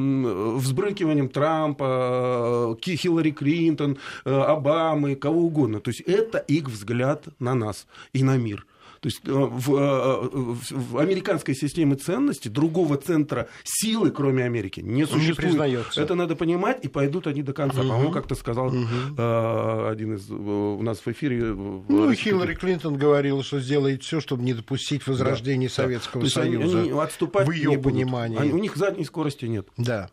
[0.58, 5.80] взбрыкиванием Трампа, Трампа, э, Хиллари Клинтон, э, Обамы, кого угодно.
[5.80, 8.65] То есть это их взгляд на нас и на мир.
[8.99, 10.29] То есть э, в, э,
[10.71, 15.55] в американской системе ценностей другого центра силы, кроме Америки, не существует.
[15.95, 17.81] Не Это надо понимать, и пойдут они до конца.
[17.81, 17.88] Угу.
[17.88, 18.77] По-моему, как-то сказал угу.
[19.17, 21.43] один из у нас в эфире.
[21.45, 26.29] Ну, Хиллари Клинтон говорила, что сделает все, чтобы не допустить возрождения да, Советского да.
[26.29, 26.79] Союза.
[26.79, 28.38] Они, они отступать в ее понимании.
[28.38, 29.67] Они, у них задней скорости нет.
[29.77, 30.10] Да.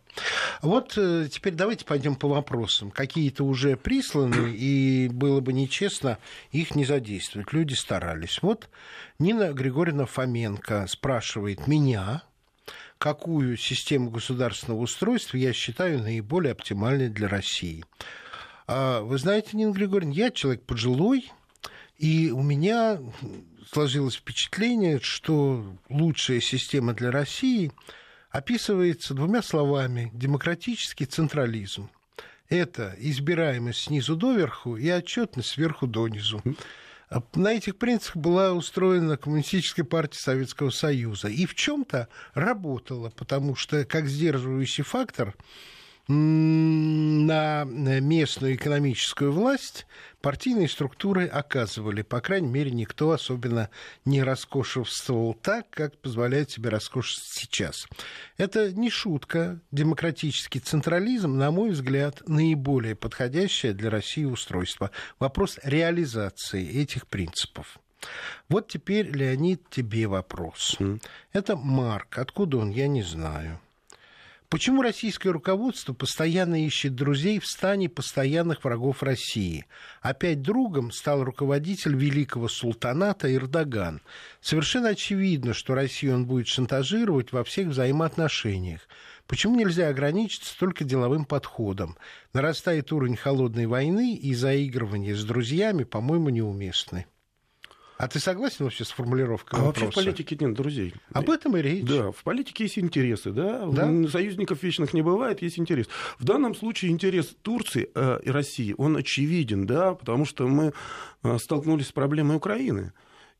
[0.62, 2.90] Вот теперь давайте пойдем по вопросам.
[2.90, 6.18] Какие-то уже присланы, и было бы нечестно
[6.52, 7.52] их не задействовать.
[7.52, 8.40] Люди старались.
[8.42, 8.68] Вот
[9.18, 12.22] Нина Григорьевна Фоменко спрашивает меня,
[12.98, 17.84] какую систему государственного устройства я считаю наиболее оптимальной для России.
[18.66, 21.30] А вы знаете, Нина Григорьевна, я человек пожилой,
[21.98, 22.98] и у меня
[23.70, 27.72] сложилось впечатление, что лучшая система для России
[28.30, 31.90] описывается двумя словами– демократический централизм.
[32.48, 36.42] Это избираемость снизу доверху и отчетность сверху донизу.
[37.10, 41.28] А на этих принципах была устроена Коммунистическая партия Советского Союза.
[41.28, 45.34] И в чем-то работала, потому что как сдерживающий фактор
[46.06, 49.86] на местную экономическую власть
[50.20, 52.02] партийные структуры оказывали.
[52.02, 53.70] По крайней мере, никто особенно
[54.04, 57.86] не роскошествовал так, как позволяет себе роскошествовать сейчас.
[58.36, 59.60] Это не шутка.
[59.70, 64.90] Демократический централизм, на мой взгляд, наиболее подходящее для России устройство.
[65.18, 67.78] Вопрос реализации этих принципов.
[68.48, 70.76] Вот теперь, Леонид, тебе вопрос.
[70.78, 71.02] Mm.
[71.32, 72.18] Это Марк.
[72.18, 73.60] Откуда он, я не знаю.
[74.48, 79.66] Почему российское руководство постоянно ищет друзей в стане постоянных врагов России?
[80.00, 84.00] Опять другом стал руководитель великого султаната Эрдоган.
[84.40, 88.82] Совершенно очевидно, что Россию он будет шантажировать во всех взаимоотношениях.
[89.26, 91.96] Почему нельзя ограничиться только деловым подходом?
[92.32, 97.06] Нарастает уровень холодной войны, и заигрывание с друзьями, по-моему, неуместны.
[97.96, 99.86] А ты согласен вообще с формулировкой а вопроса?
[99.86, 100.94] вообще в политике нет друзей.
[101.12, 101.84] Об этом и речь.
[101.84, 103.66] Да, в политике есть интересы, да?
[103.66, 104.08] да?
[104.08, 105.86] Союзников вечных не бывает, есть интерес.
[106.18, 110.72] В данном случае интерес Турции э, и России, он очевиден, да, потому что мы
[111.22, 112.92] э, столкнулись с проблемой Украины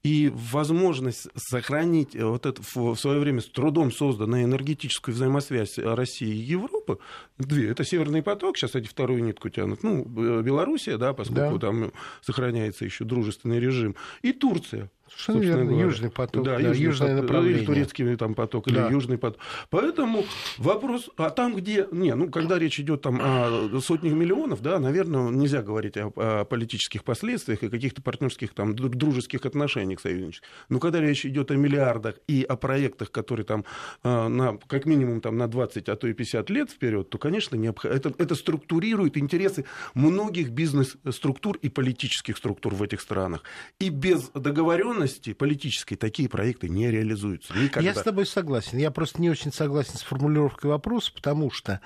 [0.04, 6.28] и возможность сохранить э, вот это в свое время с трудом созданную энергетическую взаимосвязь России
[6.28, 6.98] и Европы,
[7.38, 11.68] две, это Северный поток, сейчас эти вторую нитку тянут, ну, Белоруссия, да, поскольку да.
[11.68, 14.90] там сохраняется еще дружественный режим, и Турция.
[15.16, 15.86] Совершенно верно, говоря.
[15.86, 17.58] южный поток, да, да, южный южное поток, направление.
[17.58, 18.86] Или турецкий там поток, да.
[18.86, 19.40] или южный поток.
[19.70, 20.24] Поэтому
[20.58, 25.30] вопрос, а там, где, не, ну, когда речь идет там о сотнях миллионов, да, наверное,
[25.30, 30.46] нельзя говорить о, о политических последствиях и каких-то партнерских там дружеских отношениях союзнических.
[30.68, 33.64] Но когда речь идет о миллиардах и о проектах, которые там
[34.02, 37.56] а, на, как минимум там на 20, а то и 50 лет вперед, то, конечно,
[37.56, 37.84] необх...
[37.84, 43.42] это, это структурирует интересы многих бизнес-структур и политических структур в этих странах.
[43.78, 47.54] И без договоренности договоренности политической такие проекты не реализуются.
[47.54, 47.88] Никогда.
[47.90, 48.78] Я с тобой согласен.
[48.78, 51.80] Я просто не очень согласен с формулировкой вопроса, потому что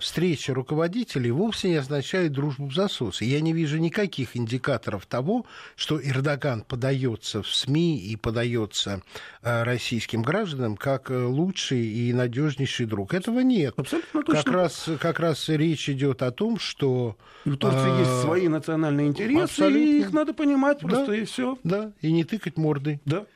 [0.00, 3.22] встреча руководителей вовсе не означает дружбу в засос.
[3.22, 5.46] И я не вижу никаких индикаторов того,
[5.76, 9.02] что Эрдоган подается в СМИ и подается
[9.42, 13.14] э, российским гражданам как лучший и надежнейший друг.
[13.14, 13.74] Этого нет.
[13.76, 14.42] Абсолютно точно.
[14.42, 17.16] Как раз, как раз речь идет о том, что...
[17.44, 19.78] И в Турции э, есть свои национальные интересы, абсолютно.
[19.78, 21.58] и их надо понимать просто, да, и все.
[21.64, 23.00] Да, и не тыкать мордой.
[23.04, 23.26] Да.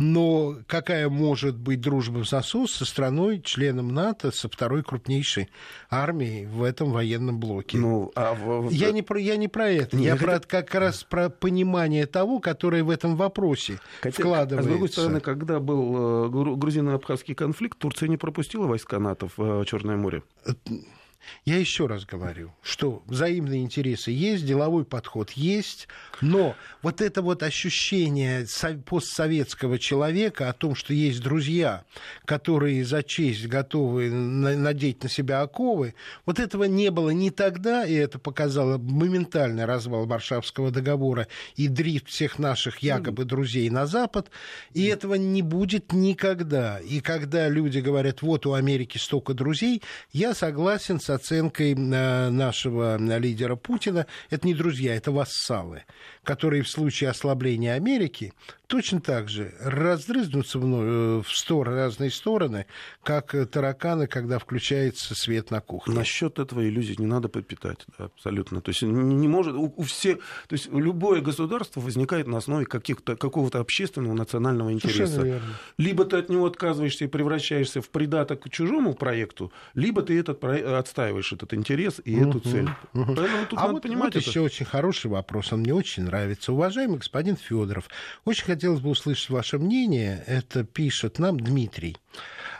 [0.00, 5.50] Но какая может быть дружба в засос со страной, членом НАТО, со второй крупнейшей
[5.90, 7.76] армией в этом военном блоке?
[7.76, 8.70] Ну, а в...
[8.70, 9.94] я, не про, я не про это.
[9.94, 10.48] Не, я про, это...
[10.48, 14.58] как раз про понимание того, которое в этом вопросе Хотя, вкладывается.
[14.58, 19.60] А с другой стороны, когда был э, грузино-абхазский конфликт, Турция не пропустила войска НАТО в
[19.60, 20.22] э, Черное море.
[21.44, 25.88] Я еще раз говорю, что взаимные интересы есть, деловой подход есть,
[26.20, 28.46] но вот это вот ощущение
[28.86, 31.84] постсоветского человека о том, что есть друзья,
[32.24, 35.94] которые за честь готовы надеть на себя оковы,
[36.26, 42.08] вот этого не было ни тогда, и это показало моментальный развал Варшавского договора и дрифт
[42.08, 44.30] всех наших якобы друзей на Запад,
[44.72, 46.78] и этого не будет никогда.
[46.80, 52.96] И когда люди говорят, вот у Америки столько друзей, я согласен с оценкой э, нашего
[53.18, 55.84] лидера Путина, это не друзья, это вассалы,
[56.24, 58.32] которые в случае ослабления Америки
[58.70, 62.66] точно так же раздрызнутся в, э, в стороны, разные стороны,
[63.02, 65.94] как тараканы, когда включается свет на кухне.
[65.94, 68.60] Насчет этого иллюзий не надо подпитать, да, абсолютно.
[68.60, 73.16] То есть не может у, у всех, то есть любое государство возникает на основе каких-то
[73.16, 75.42] какого-то общественного национального интереса.
[75.76, 80.44] Либо ты от него отказываешься и превращаешься в придаток к чужому проекту, либо ты этот
[80.44, 82.68] отстаиваешь этот интерес и угу, эту цель.
[82.94, 83.14] Угу.
[83.16, 84.30] Поэтому тут а надо вот, понимать вот это.
[84.30, 86.52] еще очень хороший вопрос, он мне очень нравится.
[86.52, 87.88] Уважаемый господин Федоров,
[88.24, 90.22] очень хотелось бы услышать ваше мнение.
[90.26, 91.96] Это пишет нам Дмитрий.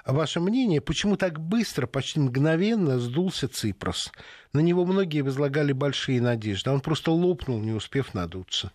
[0.06, 4.10] Ваше мнение, почему так быстро, почти мгновенно сдулся Ципрос?
[4.54, 6.70] На него многие возлагали большие надежды.
[6.70, 8.72] Он просто лопнул, не успев надуться.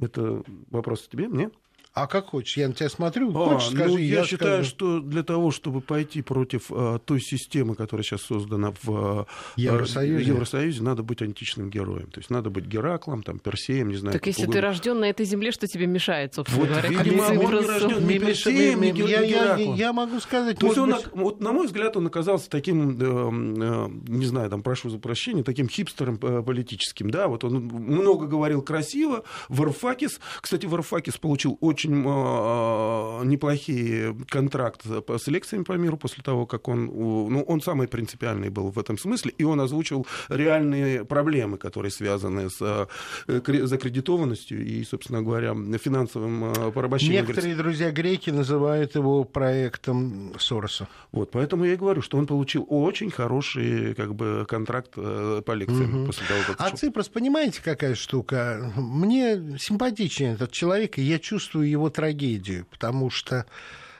[0.00, 1.50] Это вопрос тебе, мне?
[1.94, 4.70] А как хочешь, я на тебя смотрю, а, хочешь, ну, скажи, я, я считаю, скажу.
[4.70, 10.24] что для того, чтобы пойти против а, той системы, которая сейчас создана в а, Евросоюзе.
[10.24, 12.10] Евросоюзе, надо быть античным героем.
[12.10, 14.12] То есть надо быть Гераклом, там, Персеем, не знаю.
[14.12, 14.60] Так если угодно.
[14.60, 16.88] ты рожден на этой земле, что тебе мешает, собственно вот, говоря?
[16.88, 19.74] Видимо, он не рожден ни Персеем, ни Гераклом.
[19.76, 20.58] Я, могу сказать...
[20.58, 21.06] То есть он, быть...
[21.12, 25.44] вот, на мой взгляд, он оказался таким, э, э, не знаю, там, прошу за прощения,
[25.44, 27.10] таким хипстером э, политическим.
[27.10, 29.22] Да, вот он много говорил красиво.
[29.48, 36.68] Варуфакис, кстати, Варуфакис получил очень очень неплохие контракты с лекциями по миру после того, как
[36.68, 41.90] он, ну, он самый принципиальный был в этом смысле, и он озвучил реальные проблемы, которые
[41.90, 42.88] связаны с
[43.26, 47.26] закредитованностью и, собственно говоря, финансовым порабощением.
[47.26, 50.88] Некоторые друзья греки называют его проектом Сороса.
[51.12, 55.96] Вот, поэтому я и говорю, что он получил очень хороший как бы, контракт по лекциям
[55.98, 56.06] угу.
[56.06, 56.56] после того, как...
[56.58, 58.72] А Ципрос, понимаете, какая штука?
[58.76, 63.46] Мне симпатичен этот человек, и я чувствую его трагедию, потому что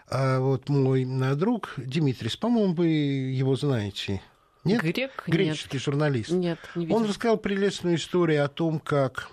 [0.08, 4.22] а вот мой друг Димитрис, по-моему, вы его знаете.
[4.64, 4.82] Нет?
[4.82, 5.24] Грек?
[5.26, 5.82] Греческий Нет.
[5.82, 6.30] журналист.
[6.30, 6.96] Нет, не видел.
[6.96, 9.30] Он рассказал прелестную историю о том, как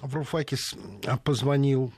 [0.00, 0.74] Вруфакис
[1.24, 1.92] позвонил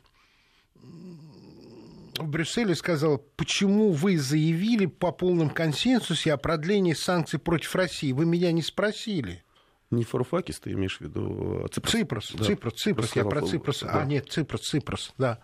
[2.17, 8.13] в Брюсселе и сказал, почему вы заявили по полном консенсусе о продлении санкций против России?
[8.13, 9.43] Вы меня не спросили.
[9.91, 11.93] Не Фаруфакис, ты имеешь в виду а Ципрос?
[11.93, 12.45] Ципрос, да.
[12.45, 13.81] Ципрос, Ципрос, я про Ципрос.
[13.81, 14.03] Да.
[14.03, 15.41] А, нет, Ципрос, Ципрос, да.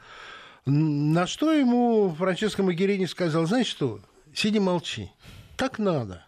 [0.66, 4.00] На что ему Франческо Магерини сказал, знаешь что,
[4.32, 5.11] сиди молчи,
[5.56, 6.24] так надо.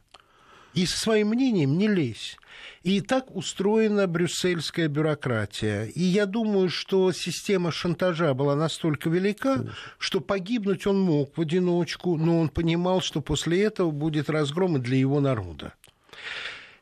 [0.74, 2.36] И со своим мнением не лезь.
[2.82, 5.84] И так устроена брюссельская бюрократия.
[5.86, 9.74] И я думаю, что система шантажа была настолько велика, Конечно.
[9.98, 14.80] что погибнуть он мог в одиночку, но он понимал, что после этого будет разгром и
[14.80, 15.74] для его народа.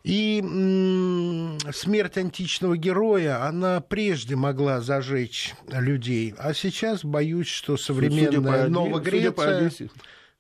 [0.07, 0.41] И
[1.73, 9.73] смерть античного героя, она прежде могла зажечь людей, а сейчас боюсь, что современная Новая Греция...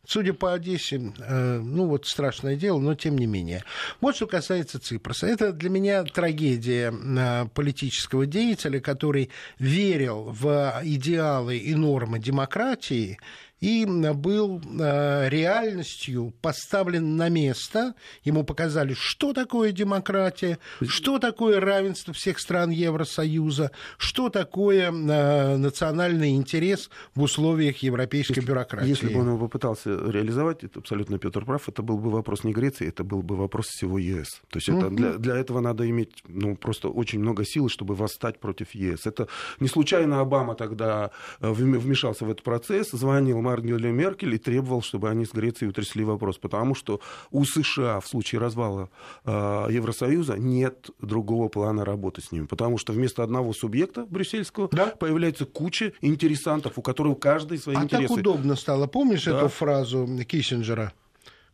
[0.06, 3.64] Судя по Одессе, э, ну вот страшное дело, но тем не менее.
[4.00, 5.26] Вот что касается Ципроса.
[5.26, 13.18] Это для меня трагедия э, политического деятеля, который верил в идеалы и нормы демократии,
[13.60, 17.94] и был э, реальностью поставлен на место.
[18.22, 26.36] Ему показали, что такое демократия, что такое равенство всех стран Евросоюза, что такое э, национальный
[26.36, 28.88] интерес в условиях европейской если, бюрократии.
[28.88, 32.52] Если бы он его попытался реализовать, это абсолютно Петр прав, это был бы вопрос не
[32.52, 34.42] Греции, это был бы вопрос всего ЕС.
[34.50, 38.38] То есть это, для, для этого надо иметь ну, просто очень много сил, чтобы восстать
[38.38, 39.06] против ЕС.
[39.06, 39.28] Это
[39.60, 45.10] не случайно Обама тогда э, вмешался в этот процесс, звонил Ангеле Меркель и требовал, чтобы
[45.10, 48.90] они с Грецией утрясли вопрос, потому что у США в случае развала
[49.24, 49.30] э,
[49.70, 54.86] Евросоюза нет другого плана работы с ними, потому что вместо одного субъекта брюссельского да?
[54.86, 58.04] появляется куча интересантов, у которых каждый свои а интересы.
[58.04, 58.86] А так удобно стало.
[58.86, 59.38] Помнишь да.
[59.38, 60.92] эту фразу Киссинджера,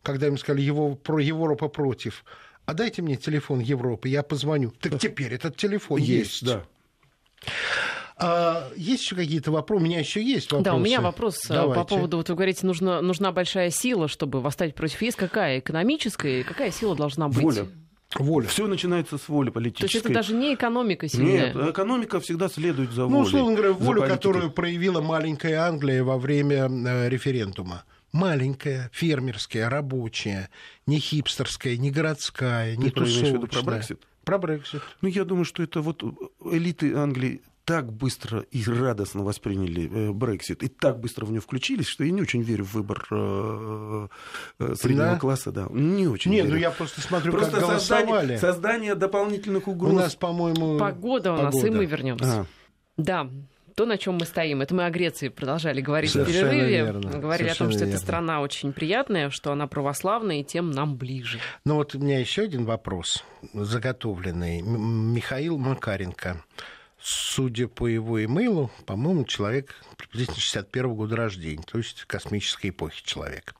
[0.01, 2.23] когда им сказали его, про Европа против?
[2.65, 4.71] А дайте мне телефон Европы, я позвоню.
[4.79, 6.41] Так теперь этот телефон есть.
[6.41, 6.45] есть.
[6.45, 6.63] Да.
[8.17, 9.81] А, есть еще какие-то вопросы?
[9.81, 10.63] У меня еще есть вопросы.
[10.63, 11.81] Да, у меня вопрос э, Давайте.
[11.81, 15.15] по поводу, вот вы говорите, нужна, нужна большая сила, чтобы восстать против ЕС.
[15.15, 15.59] Какая?
[15.59, 16.41] Экономическая?
[16.41, 17.43] И какая сила должна быть?
[17.43, 17.67] Воля.
[18.15, 18.47] Воля.
[18.47, 19.87] Все начинается с воли политической.
[19.87, 21.53] То есть это даже не экономика сильная?
[21.53, 23.15] Нет, экономика всегда следует за волей.
[23.15, 30.49] Ну, условно говоря, волю, которую проявила маленькая Англия во время э, референдума маленькая, фермерская, рабочая,
[30.85, 33.47] не хипстерская, не городская, не Ты тусовочная.
[33.47, 34.07] Про Брексит?
[34.23, 34.81] Про Брексит.
[35.01, 36.03] Ну, я думаю, что это вот
[36.45, 41.87] элиты Англии так быстро и радостно восприняли э, Брексит и так быстро в него включились,
[41.87, 44.07] что я не очень верю в выбор э,
[44.59, 45.19] э, среднего да?
[45.19, 45.51] класса.
[45.51, 46.55] Да, не очень Нет, верю.
[46.55, 48.07] ну я просто смотрю, просто как голосовали.
[48.07, 49.93] Создание, создание дополнительных угроз.
[49.93, 50.77] У нас, по-моему...
[50.77, 51.67] Погода у нас, Погода.
[51.67, 52.41] и мы вернемся.
[52.41, 52.45] А.
[52.97, 53.29] Да,
[53.75, 54.61] то, на чем мы стоим.
[54.61, 56.77] Это мы о Греции продолжали говорить Совершенно в перерыве.
[56.77, 57.17] Верно.
[57.17, 57.91] Говорили Совершенно о том, что верно.
[57.91, 61.39] эта страна очень приятная, что она православная, и тем нам ближе.
[61.65, 63.23] Ну вот у меня еще один вопрос
[63.53, 64.61] заготовленный.
[64.61, 66.43] Михаил Макаренко
[67.03, 73.55] судя по его имейлу, по-моему, человек приблизительно 61 года рождения, то есть космической эпохи человек.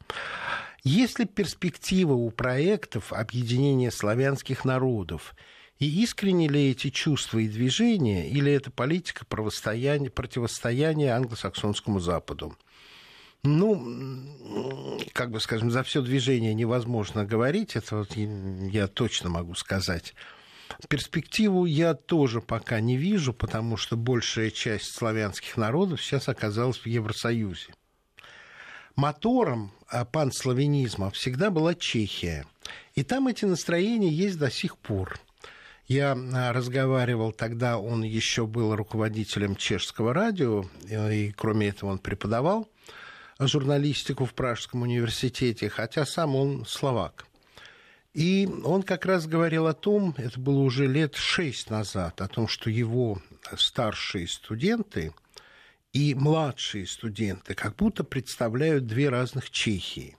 [0.84, 5.36] Есть ли перспектива у проектов объединения славянских народов?
[5.80, 12.56] И искренне ли эти чувства и движения, или это политика противостояния англосаксонскому Западу?
[13.44, 14.22] Ну,
[15.12, 20.14] как бы скажем, за все движение невозможно говорить, это вот я точно могу сказать.
[20.88, 26.86] Перспективу я тоже пока не вижу, потому что большая часть славянских народов сейчас оказалась в
[26.86, 27.74] Евросоюзе.
[28.96, 32.46] Мотором а, панславянизма всегда была Чехия.
[32.94, 35.20] И там эти настроения есть до сих пор.
[35.88, 42.70] Я а, разговаривал тогда, он еще был руководителем чешского радио, и кроме этого он преподавал
[43.40, 47.26] журналистику в Пражском университете, хотя сам он словак.
[48.14, 52.48] И он как раз говорил о том, это было уже лет шесть назад, о том,
[52.48, 53.20] что его
[53.58, 55.14] старшие студенты
[55.94, 60.16] и младшие студенты как будто представляют две разных Чехии.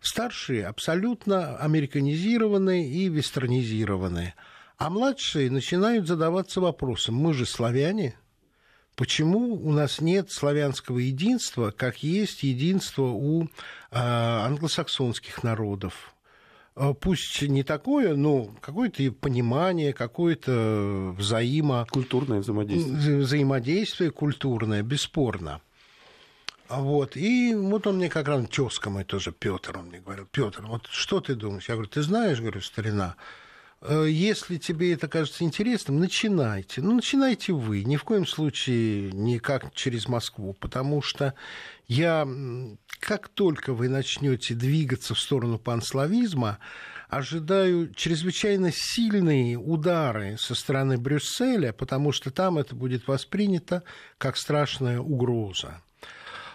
[0.00, 4.32] Старшие абсолютно американизированы и вестернизированы,
[4.78, 8.14] а младшие начинают задаваться вопросом, мы же славяне,
[8.96, 13.48] почему у нас нет славянского единства, как есть единство у
[13.90, 16.14] а, англосаксонских народов.
[16.76, 21.86] А, пусть не такое, но какое-то понимание, какое-то взаимо...
[21.90, 23.18] Культурное взаимодействие.
[23.18, 25.60] Взаимодействие культурное, бесспорно.
[26.68, 27.16] Вот.
[27.16, 30.86] И вот он мне как раз, тезка мой тоже, Петр, он мне говорил, Петр, вот
[30.86, 31.68] что ты думаешь?
[31.68, 33.39] Я говорю, ты знаешь, говорю, старина, э,
[33.88, 36.82] если тебе это кажется интересным, начинайте.
[36.82, 37.82] Ну, начинайте вы.
[37.84, 41.34] Ни в коем случае не как через Москву, потому что
[41.88, 42.28] я,
[43.00, 46.58] как только вы начнете двигаться в сторону панславизма,
[47.08, 53.82] ожидаю чрезвычайно сильные удары со стороны Брюсселя, потому что там это будет воспринято
[54.18, 55.82] как страшная угроза.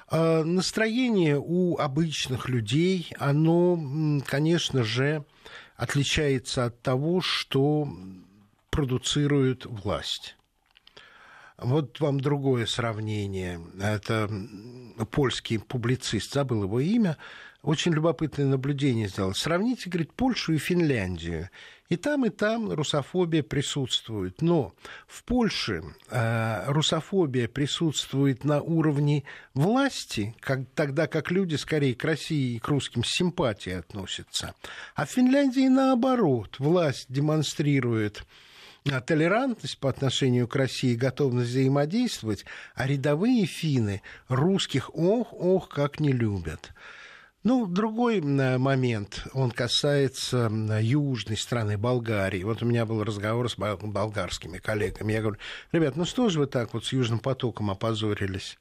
[0.07, 5.25] А, настроение у обычных людей, оно, конечно же,
[5.75, 7.87] отличается от того, что
[8.69, 10.35] продуцирует власть.
[11.57, 13.61] Вот вам другое сравнение.
[13.81, 14.29] Это
[15.11, 17.17] польский публицист, забыл его имя,
[17.61, 19.33] очень любопытное наблюдение сделал.
[19.33, 21.49] Сравните, говорит, Польшу и Финляндию.
[21.87, 24.41] И там, и там русофобия присутствует.
[24.41, 24.73] Но
[25.07, 29.23] в Польше э, русофобия присутствует на уровне
[29.53, 34.55] власти, как, тогда как люди скорее к России и к русским с симпатией относятся.
[34.95, 36.55] А в Финляндии наоборот.
[36.57, 38.23] Власть демонстрирует
[38.85, 45.99] э, толерантность по отношению к России, готовность взаимодействовать, а рядовые финны русских ох, ох, как
[45.99, 46.73] не любят.
[47.45, 50.49] Ну, другой момент, он касается
[50.81, 52.41] южной страны Болгарии.
[52.41, 55.13] Вот у меня был разговор с болгарскими коллегами.
[55.13, 55.37] Я говорю,
[55.71, 58.57] ребят, ну что же вы так вот с Южным потоком опозорились?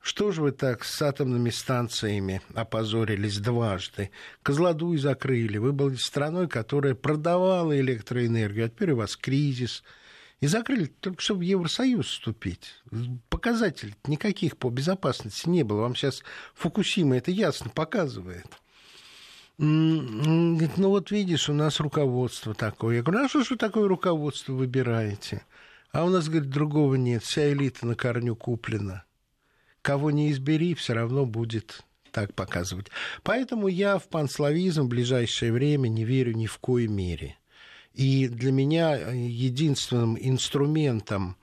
[0.00, 4.12] Что же вы так с атомными станциями опозорились дважды?
[4.44, 5.58] Козлодуй закрыли.
[5.58, 9.82] Вы были страной, которая продавала электроэнергию, а теперь у вас кризис–
[10.40, 12.82] и закрыли только чтобы в Евросоюз вступить.
[13.28, 15.82] Показателей никаких по безопасности не было.
[15.82, 16.22] Вам сейчас
[16.54, 18.46] Фукусима это ясно показывает.
[19.58, 22.96] Говорит, ну вот видишь, у нас руководство такое.
[22.96, 25.44] Я говорю, а что же такое руководство выбираете?
[25.92, 27.22] А у нас, говорит, другого нет.
[27.22, 29.04] Вся элита на корню куплена.
[29.82, 32.86] Кого не избери, все равно будет так показывать.
[33.22, 37.36] Поэтому я в панславизм в ближайшее время не верю ни в коей мере.
[37.94, 41.36] И для меня э, единственным инструментом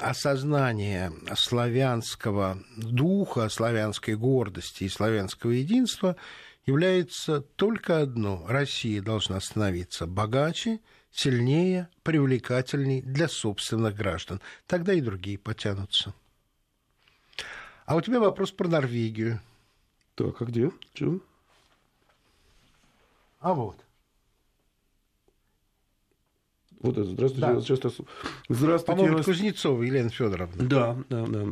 [0.00, 6.16] осознания славянского духа, славянской гордости и славянского единства
[6.64, 8.44] является только одно.
[8.48, 10.80] Россия должна становиться богаче,
[11.12, 14.40] сильнее, привлекательней для собственных граждан.
[14.66, 16.14] Тогда и другие потянутся.
[17.84, 19.40] А у тебя вопрос про Норвегию.
[20.14, 20.70] Так, а где?
[20.94, 21.22] Чем?
[23.40, 23.85] А вот.
[26.80, 27.10] Вот это.
[27.10, 27.48] Здравствуйте, да.
[27.48, 27.90] я вас часто...
[28.48, 29.26] Здравствуйте, По-моему, вас...
[29.26, 30.64] Кузнецова Елена Федоровна.
[30.64, 31.44] Да, да, да.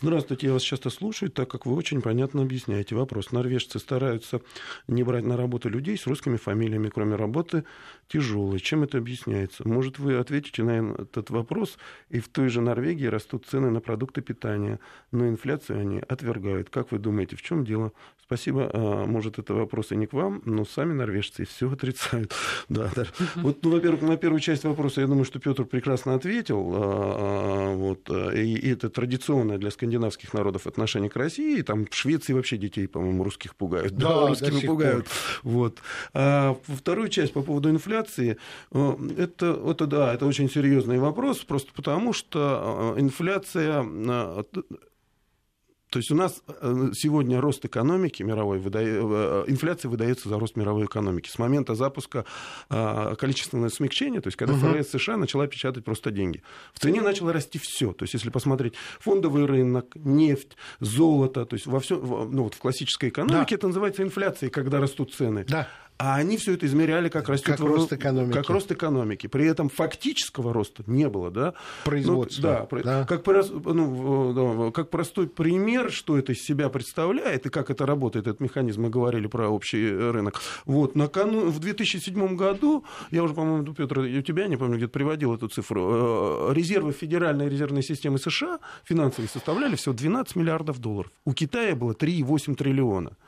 [0.00, 3.32] Здравствуйте, я вас часто слушаю, так как вы очень понятно объясняете вопрос.
[3.32, 4.40] Норвежцы стараются
[4.88, 7.64] не брать на работу людей с русскими фамилиями, кроме работы
[8.08, 8.58] тяжелой.
[8.58, 9.66] Чем это объясняется?
[9.68, 11.78] Может, вы ответите на этот вопрос,
[12.08, 14.80] и в той же Норвегии растут цены на продукты питания,
[15.12, 16.70] но инфляцию они отвергают.
[16.70, 17.92] Как вы думаете, в чем дело?
[18.30, 18.70] Спасибо.
[18.72, 22.32] А, может, это вопрос и не к вам, но сами норвежцы все отрицают.
[22.68, 23.04] Да, да.
[23.36, 26.72] Вот, ну, во-первых, на первую часть вопроса, я думаю, что Петр прекрасно ответил.
[26.74, 31.62] А, а, вот, и это традиционное для скандинавских народов отношение к России.
[31.62, 33.94] Там в Швеции вообще детей, по-моему, русских пугают.
[33.94, 35.06] Да, да русскими пугают.
[35.42, 35.78] Вот.
[36.14, 38.36] А вторую часть по поводу инфляции.
[38.72, 43.82] Это, это, да, это очень серьезный вопрос, просто потому что инфляция
[45.90, 50.56] то есть у нас э, сегодня рост экономики мировой, выдает, э, инфляция выдается за рост
[50.56, 51.28] мировой экономики.
[51.28, 52.24] С момента запуска
[52.68, 54.54] э, количественного смягчения, то есть когда.
[54.60, 56.42] ФРС США начала печатать просто деньги.
[56.74, 57.92] В стране начало расти все.
[57.92, 62.58] То есть если посмотреть фондовый рынок, нефть, золото, то есть во всем, ну вот в
[62.58, 63.56] классической экономике да.
[63.56, 65.44] это называется инфляцией, когда растут цены.
[65.48, 65.68] Да.
[66.02, 68.32] А они все это измеряли как растет как рост экономики.
[68.32, 69.26] Как рост экономики.
[69.26, 71.52] При этом фактического роста не было, да?
[71.84, 72.66] Производства.
[72.70, 73.04] Ну, да, да.
[73.04, 78.40] Как, ну, как простой пример, что это из себя представляет и как это работает, этот
[78.40, 80.40] механизм, мы говорили про общий рынок.
[80.64, 81.50] Вот, накану...
[81.50, 86.48] в 2007 году, я уже, по-моему, Петр, у тебя, не помню, где-то приводил эту цифру,
[86.48, 91.12] э, резервы Федеральной резервной системы США финансовые составляли всего 12 миллиардов долларов.
[91.26, 93.18] У Китая было 3,8 триллиона.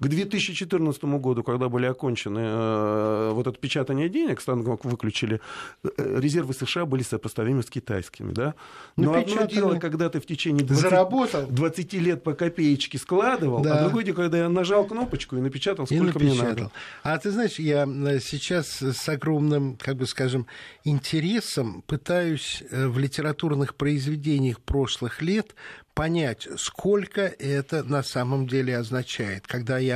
[0.00, 5.42] К 2014 году, когда были окончены э, вот это печатание денег, станок выключили,
[5.84, 5.88] э,
[6.18, 8.32] резервы США были сопоставимы с китайскими.
[8.32, 8.54] Да?
[8.96, 13.76] Но одно дело, когда ты в течение 20, 20 лет по копеечке складывал, да.
[13.76, 16.34] а другое дело, когда я нажал кнопочку и напечатал, сколько и напечатал.
[16.34, 16.70] мне надо.
[17.02, 20.46] А ты знаешь, я э, сейчас с огромным, как бы скажем,
[20.82, 25.54] интересом пытаюсь в литературных произведениях прошлых лет
[26.00, 29.46] понять, сколько это на самом деле означает.
[29.46, 29.89] Когда я,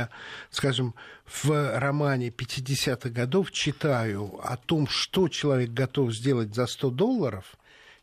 [0.51, 0.93] скажем,
[1.25, 7.55] в романе 50-х годов читаю о том, что человек готов сделать за 100 долларов,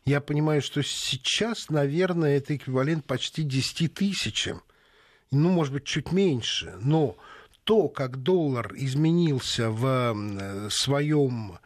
[0.05, 4.61] я понимаю, что сейчас, наверное, это эквивалент почти 10 тысячам.
[5.31, 6.75] Ну, может быть, чуть меньше.
[6.81, 7.15] Но
[7.63, 11.57] то, как доллар изменился в своем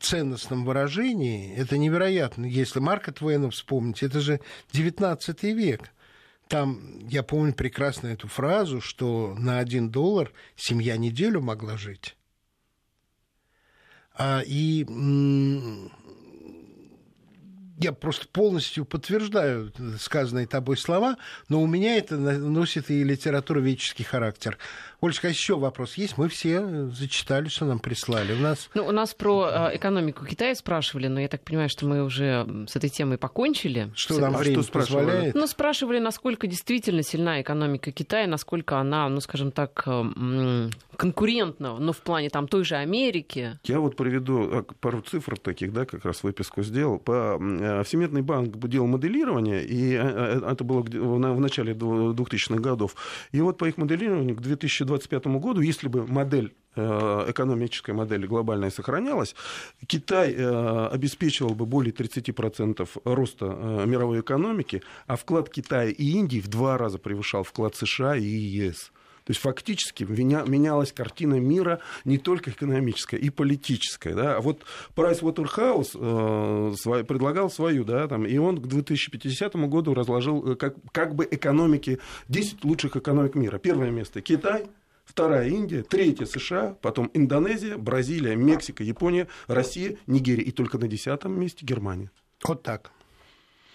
[0.00, 2.44] ценностном выражении, это невероятно.
[2.44, 4.40] Если Марка Твена вспомнить, это же
[4.72, 5.92] 19 век.
[6.50, 12.16] Там, я помню прекрасно эту фразу, что на один доллар семья неделю могла жить.
[14.14, 14.84] А, и
[17.78, 24.58] я просто полностью подтверждаю сказанные тобой слова, но у меня это носит и литературоведческий характер.
[25.02, 26.18] Ольга, еще вопрос есть?
[26.18, 28.34] Мы все зачитали, что нам прислали.
[28.34, 28.68] У нас...
[28.74, 32.46] Ну, у нас про э, экономику Китая спрашивали, но я так понимаю, что мы уже
[32.68, 33.90] с этой темой покончили.
[33.94, 35.34] Что нам а время что позволяет?
[35.34, 41.92] Ну, спрашивали, насколько действительно сильна экономика Китая, насколько она, ну, скажем так, э, конкурентна, но
[41.94, 43.58] в плане там той же Америки.
[43.64, 46.98] Я вот приведу э, пару цифр таких, да, как раз выписку сделал.
[46.98, 47.38] По
[47.86, 52.96] Всемирный банк делал моделирование, и это было в начале 2000-х годов.
[53.32, 58.26] И вот по их моделированию к 2020 2025 году, если бы модель э, экономическая модель
[58.26, 59.34] глобальная сохранялась,
[59.86, 66.40] Китай э, обеспечивал бы более 30% роста э, мировой экономики, а вклад Китая и Индии
[66.40, 68.92] в два раза превышал вклад США и ЕС.
[69.24, 74.14] То есть фактически менялась картина мира не только экономическая, и политическая.
[74.14, 74.40] Да?
[74.40, 74.62] Вот
[74.94, 81.14] Прайс Уотерхаус э, предлагал свою, да, там, и он к 2050 году разложил как, как
[81.14, 83.58] бы экономики, 10 лучших экономик мира.
[83.58, 84.66] Первое место Китай,
[85.10, 91.38] вторая Индия, третья США, потом Индонезия, Бразилия, Мексика, Япония, Россия, Нигерия и только на десятом
[91.38, 92.10] месте Германия.
[92.44, 92.92] Вот так.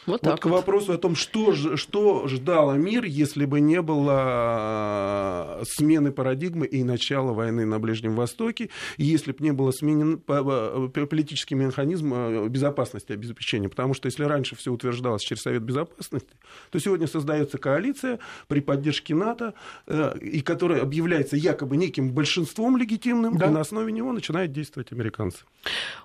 [0.05, 5.61] Вот, вот к вопросу о том, что, что ждало мир, если бы не было а,
[5.65, 12.13] смены парадигмы и начала войны на Ближнем Востоке, если бы не было сменен политический механизм
[12.15, 13.69] а, безопасности обеспечения.
[13.69, 16.33] Потому что если раньше все утверждалось через Совет Безопасности,
[16.69, 19.53] то сегодня создается коалиция при поддержке НАТО,
[19.87, 23.47] э, и которая объявляется якобы неким большинством легитимным, да.
[23.47, 25.45] и на основе него начинают действовать американцы.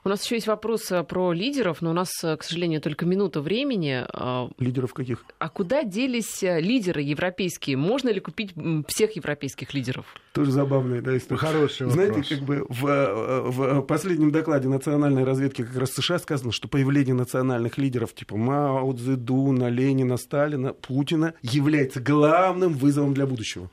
[0.05, 3.07] У нас еще есть вопрос э, про лидеров, но у нас, э, к сожалению, только
[3.07, 4.07] минута времени плане...
[4.13, 5.25] А, лидеров каких?
[5.39, 7.77] А куда делись э, лидеры европейские?
[7.77, 8.55] Можно ли купить
[8.87, 10.07] всех европейских лидеров?
[10.33, 11.41] Тоже забавная да, история.
[11.41, 12.05] Хороший вопрос.
[12.05, 16.69] Знаете, как бы в, э, в последнем докладе национальной разведки как раз США сказано, что
[16.69, 23.71] появление национальных лидеров типа Мао Цзэдуна, Ленина, Сталина, Путина является главным вызовом для будущего.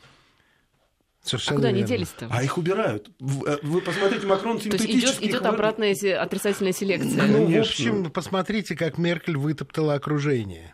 [1.28, 1.80] Совершенно а куда верно.
[1.80, 2.28] они делись-то?
[2.30, 3.09] А их убирают.
[3.19, 5.01] Э, вы посмотрите, Макрон синтетический...
[5.01, 7.23] То есть идет, идет обратная отрицательная селекция?
[7.28, 7.53] Ну, Конечно.
[7.53, 10.73] в общем, посмотрите, как Меркель вытоптала окружение.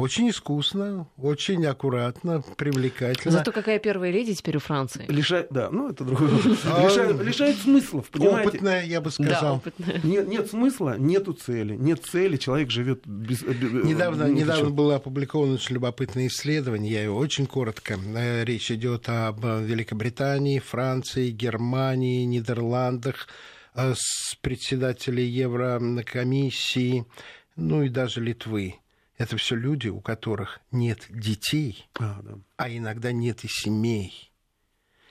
[0.00, 3.32] Очень искусно, очень аккуратно, привлекательно.
[3.32, 5.04] Зато какая первая леди теперь у Франции?
[5.08, 6.58] Лишает, да, ну это другой вопрос.
[6.64, 8.48] А лишает, лишает смыслов, понимаете?
[8.48, 9.40] Опытная, я бы сказал.
[9.40, 10.00] Да, опытная.
[10.02, 11.76] Нет, нет смысла, нету цели.
[11.76, 13.42] Нет цели, человек живет без...
[13.42, 17.98] Недавно, без недавно было опубликовано очень любопытное исследование, я его очень коротко.
[18.16, 23.28] Э, речь идет об Великобритании, Франции, Германии, Нидерландах,
[23.74, 27.04] э, с председателей Еврокомиссии,
[27.56, 28.76] ну и даже Литвы
[29.20, 32.38] это все люди, у которых нет детей, а, да.
[32.56, 34.32] а иногда нет и семей.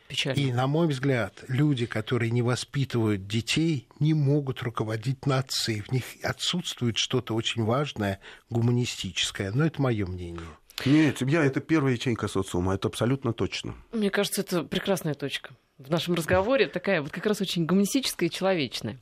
[0.08, 0.40] Печально.
[0.40, 5.82] И, на мой взгляд, люди, которые не воспитывают детей, не могут руководить нацией.
[5.82, 9.52] В них отсутствует что-то очень важное, гуманистическое.
[9.52, 10.42] Но это мое мнение.
[10.86, 13.76] Нет, семья– это первая ячейка социума, это абсолютно точно.
[13.92, 18.32] Мне кажется, это прекрасная точка в нашем разговоре такая вот как раз очень гуманистическая и
[18.32, 18.98] человечная.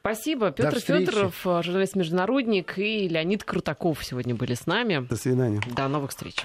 [0.00, 0.50] Спасибо.
[0.50, 5.06] Петр Федоров, журналист-международник, и Леонид Крутаков сегодня были с нами.
[5.06, 5.60] До свидания.
[5.76, 6.36] До новых встреч.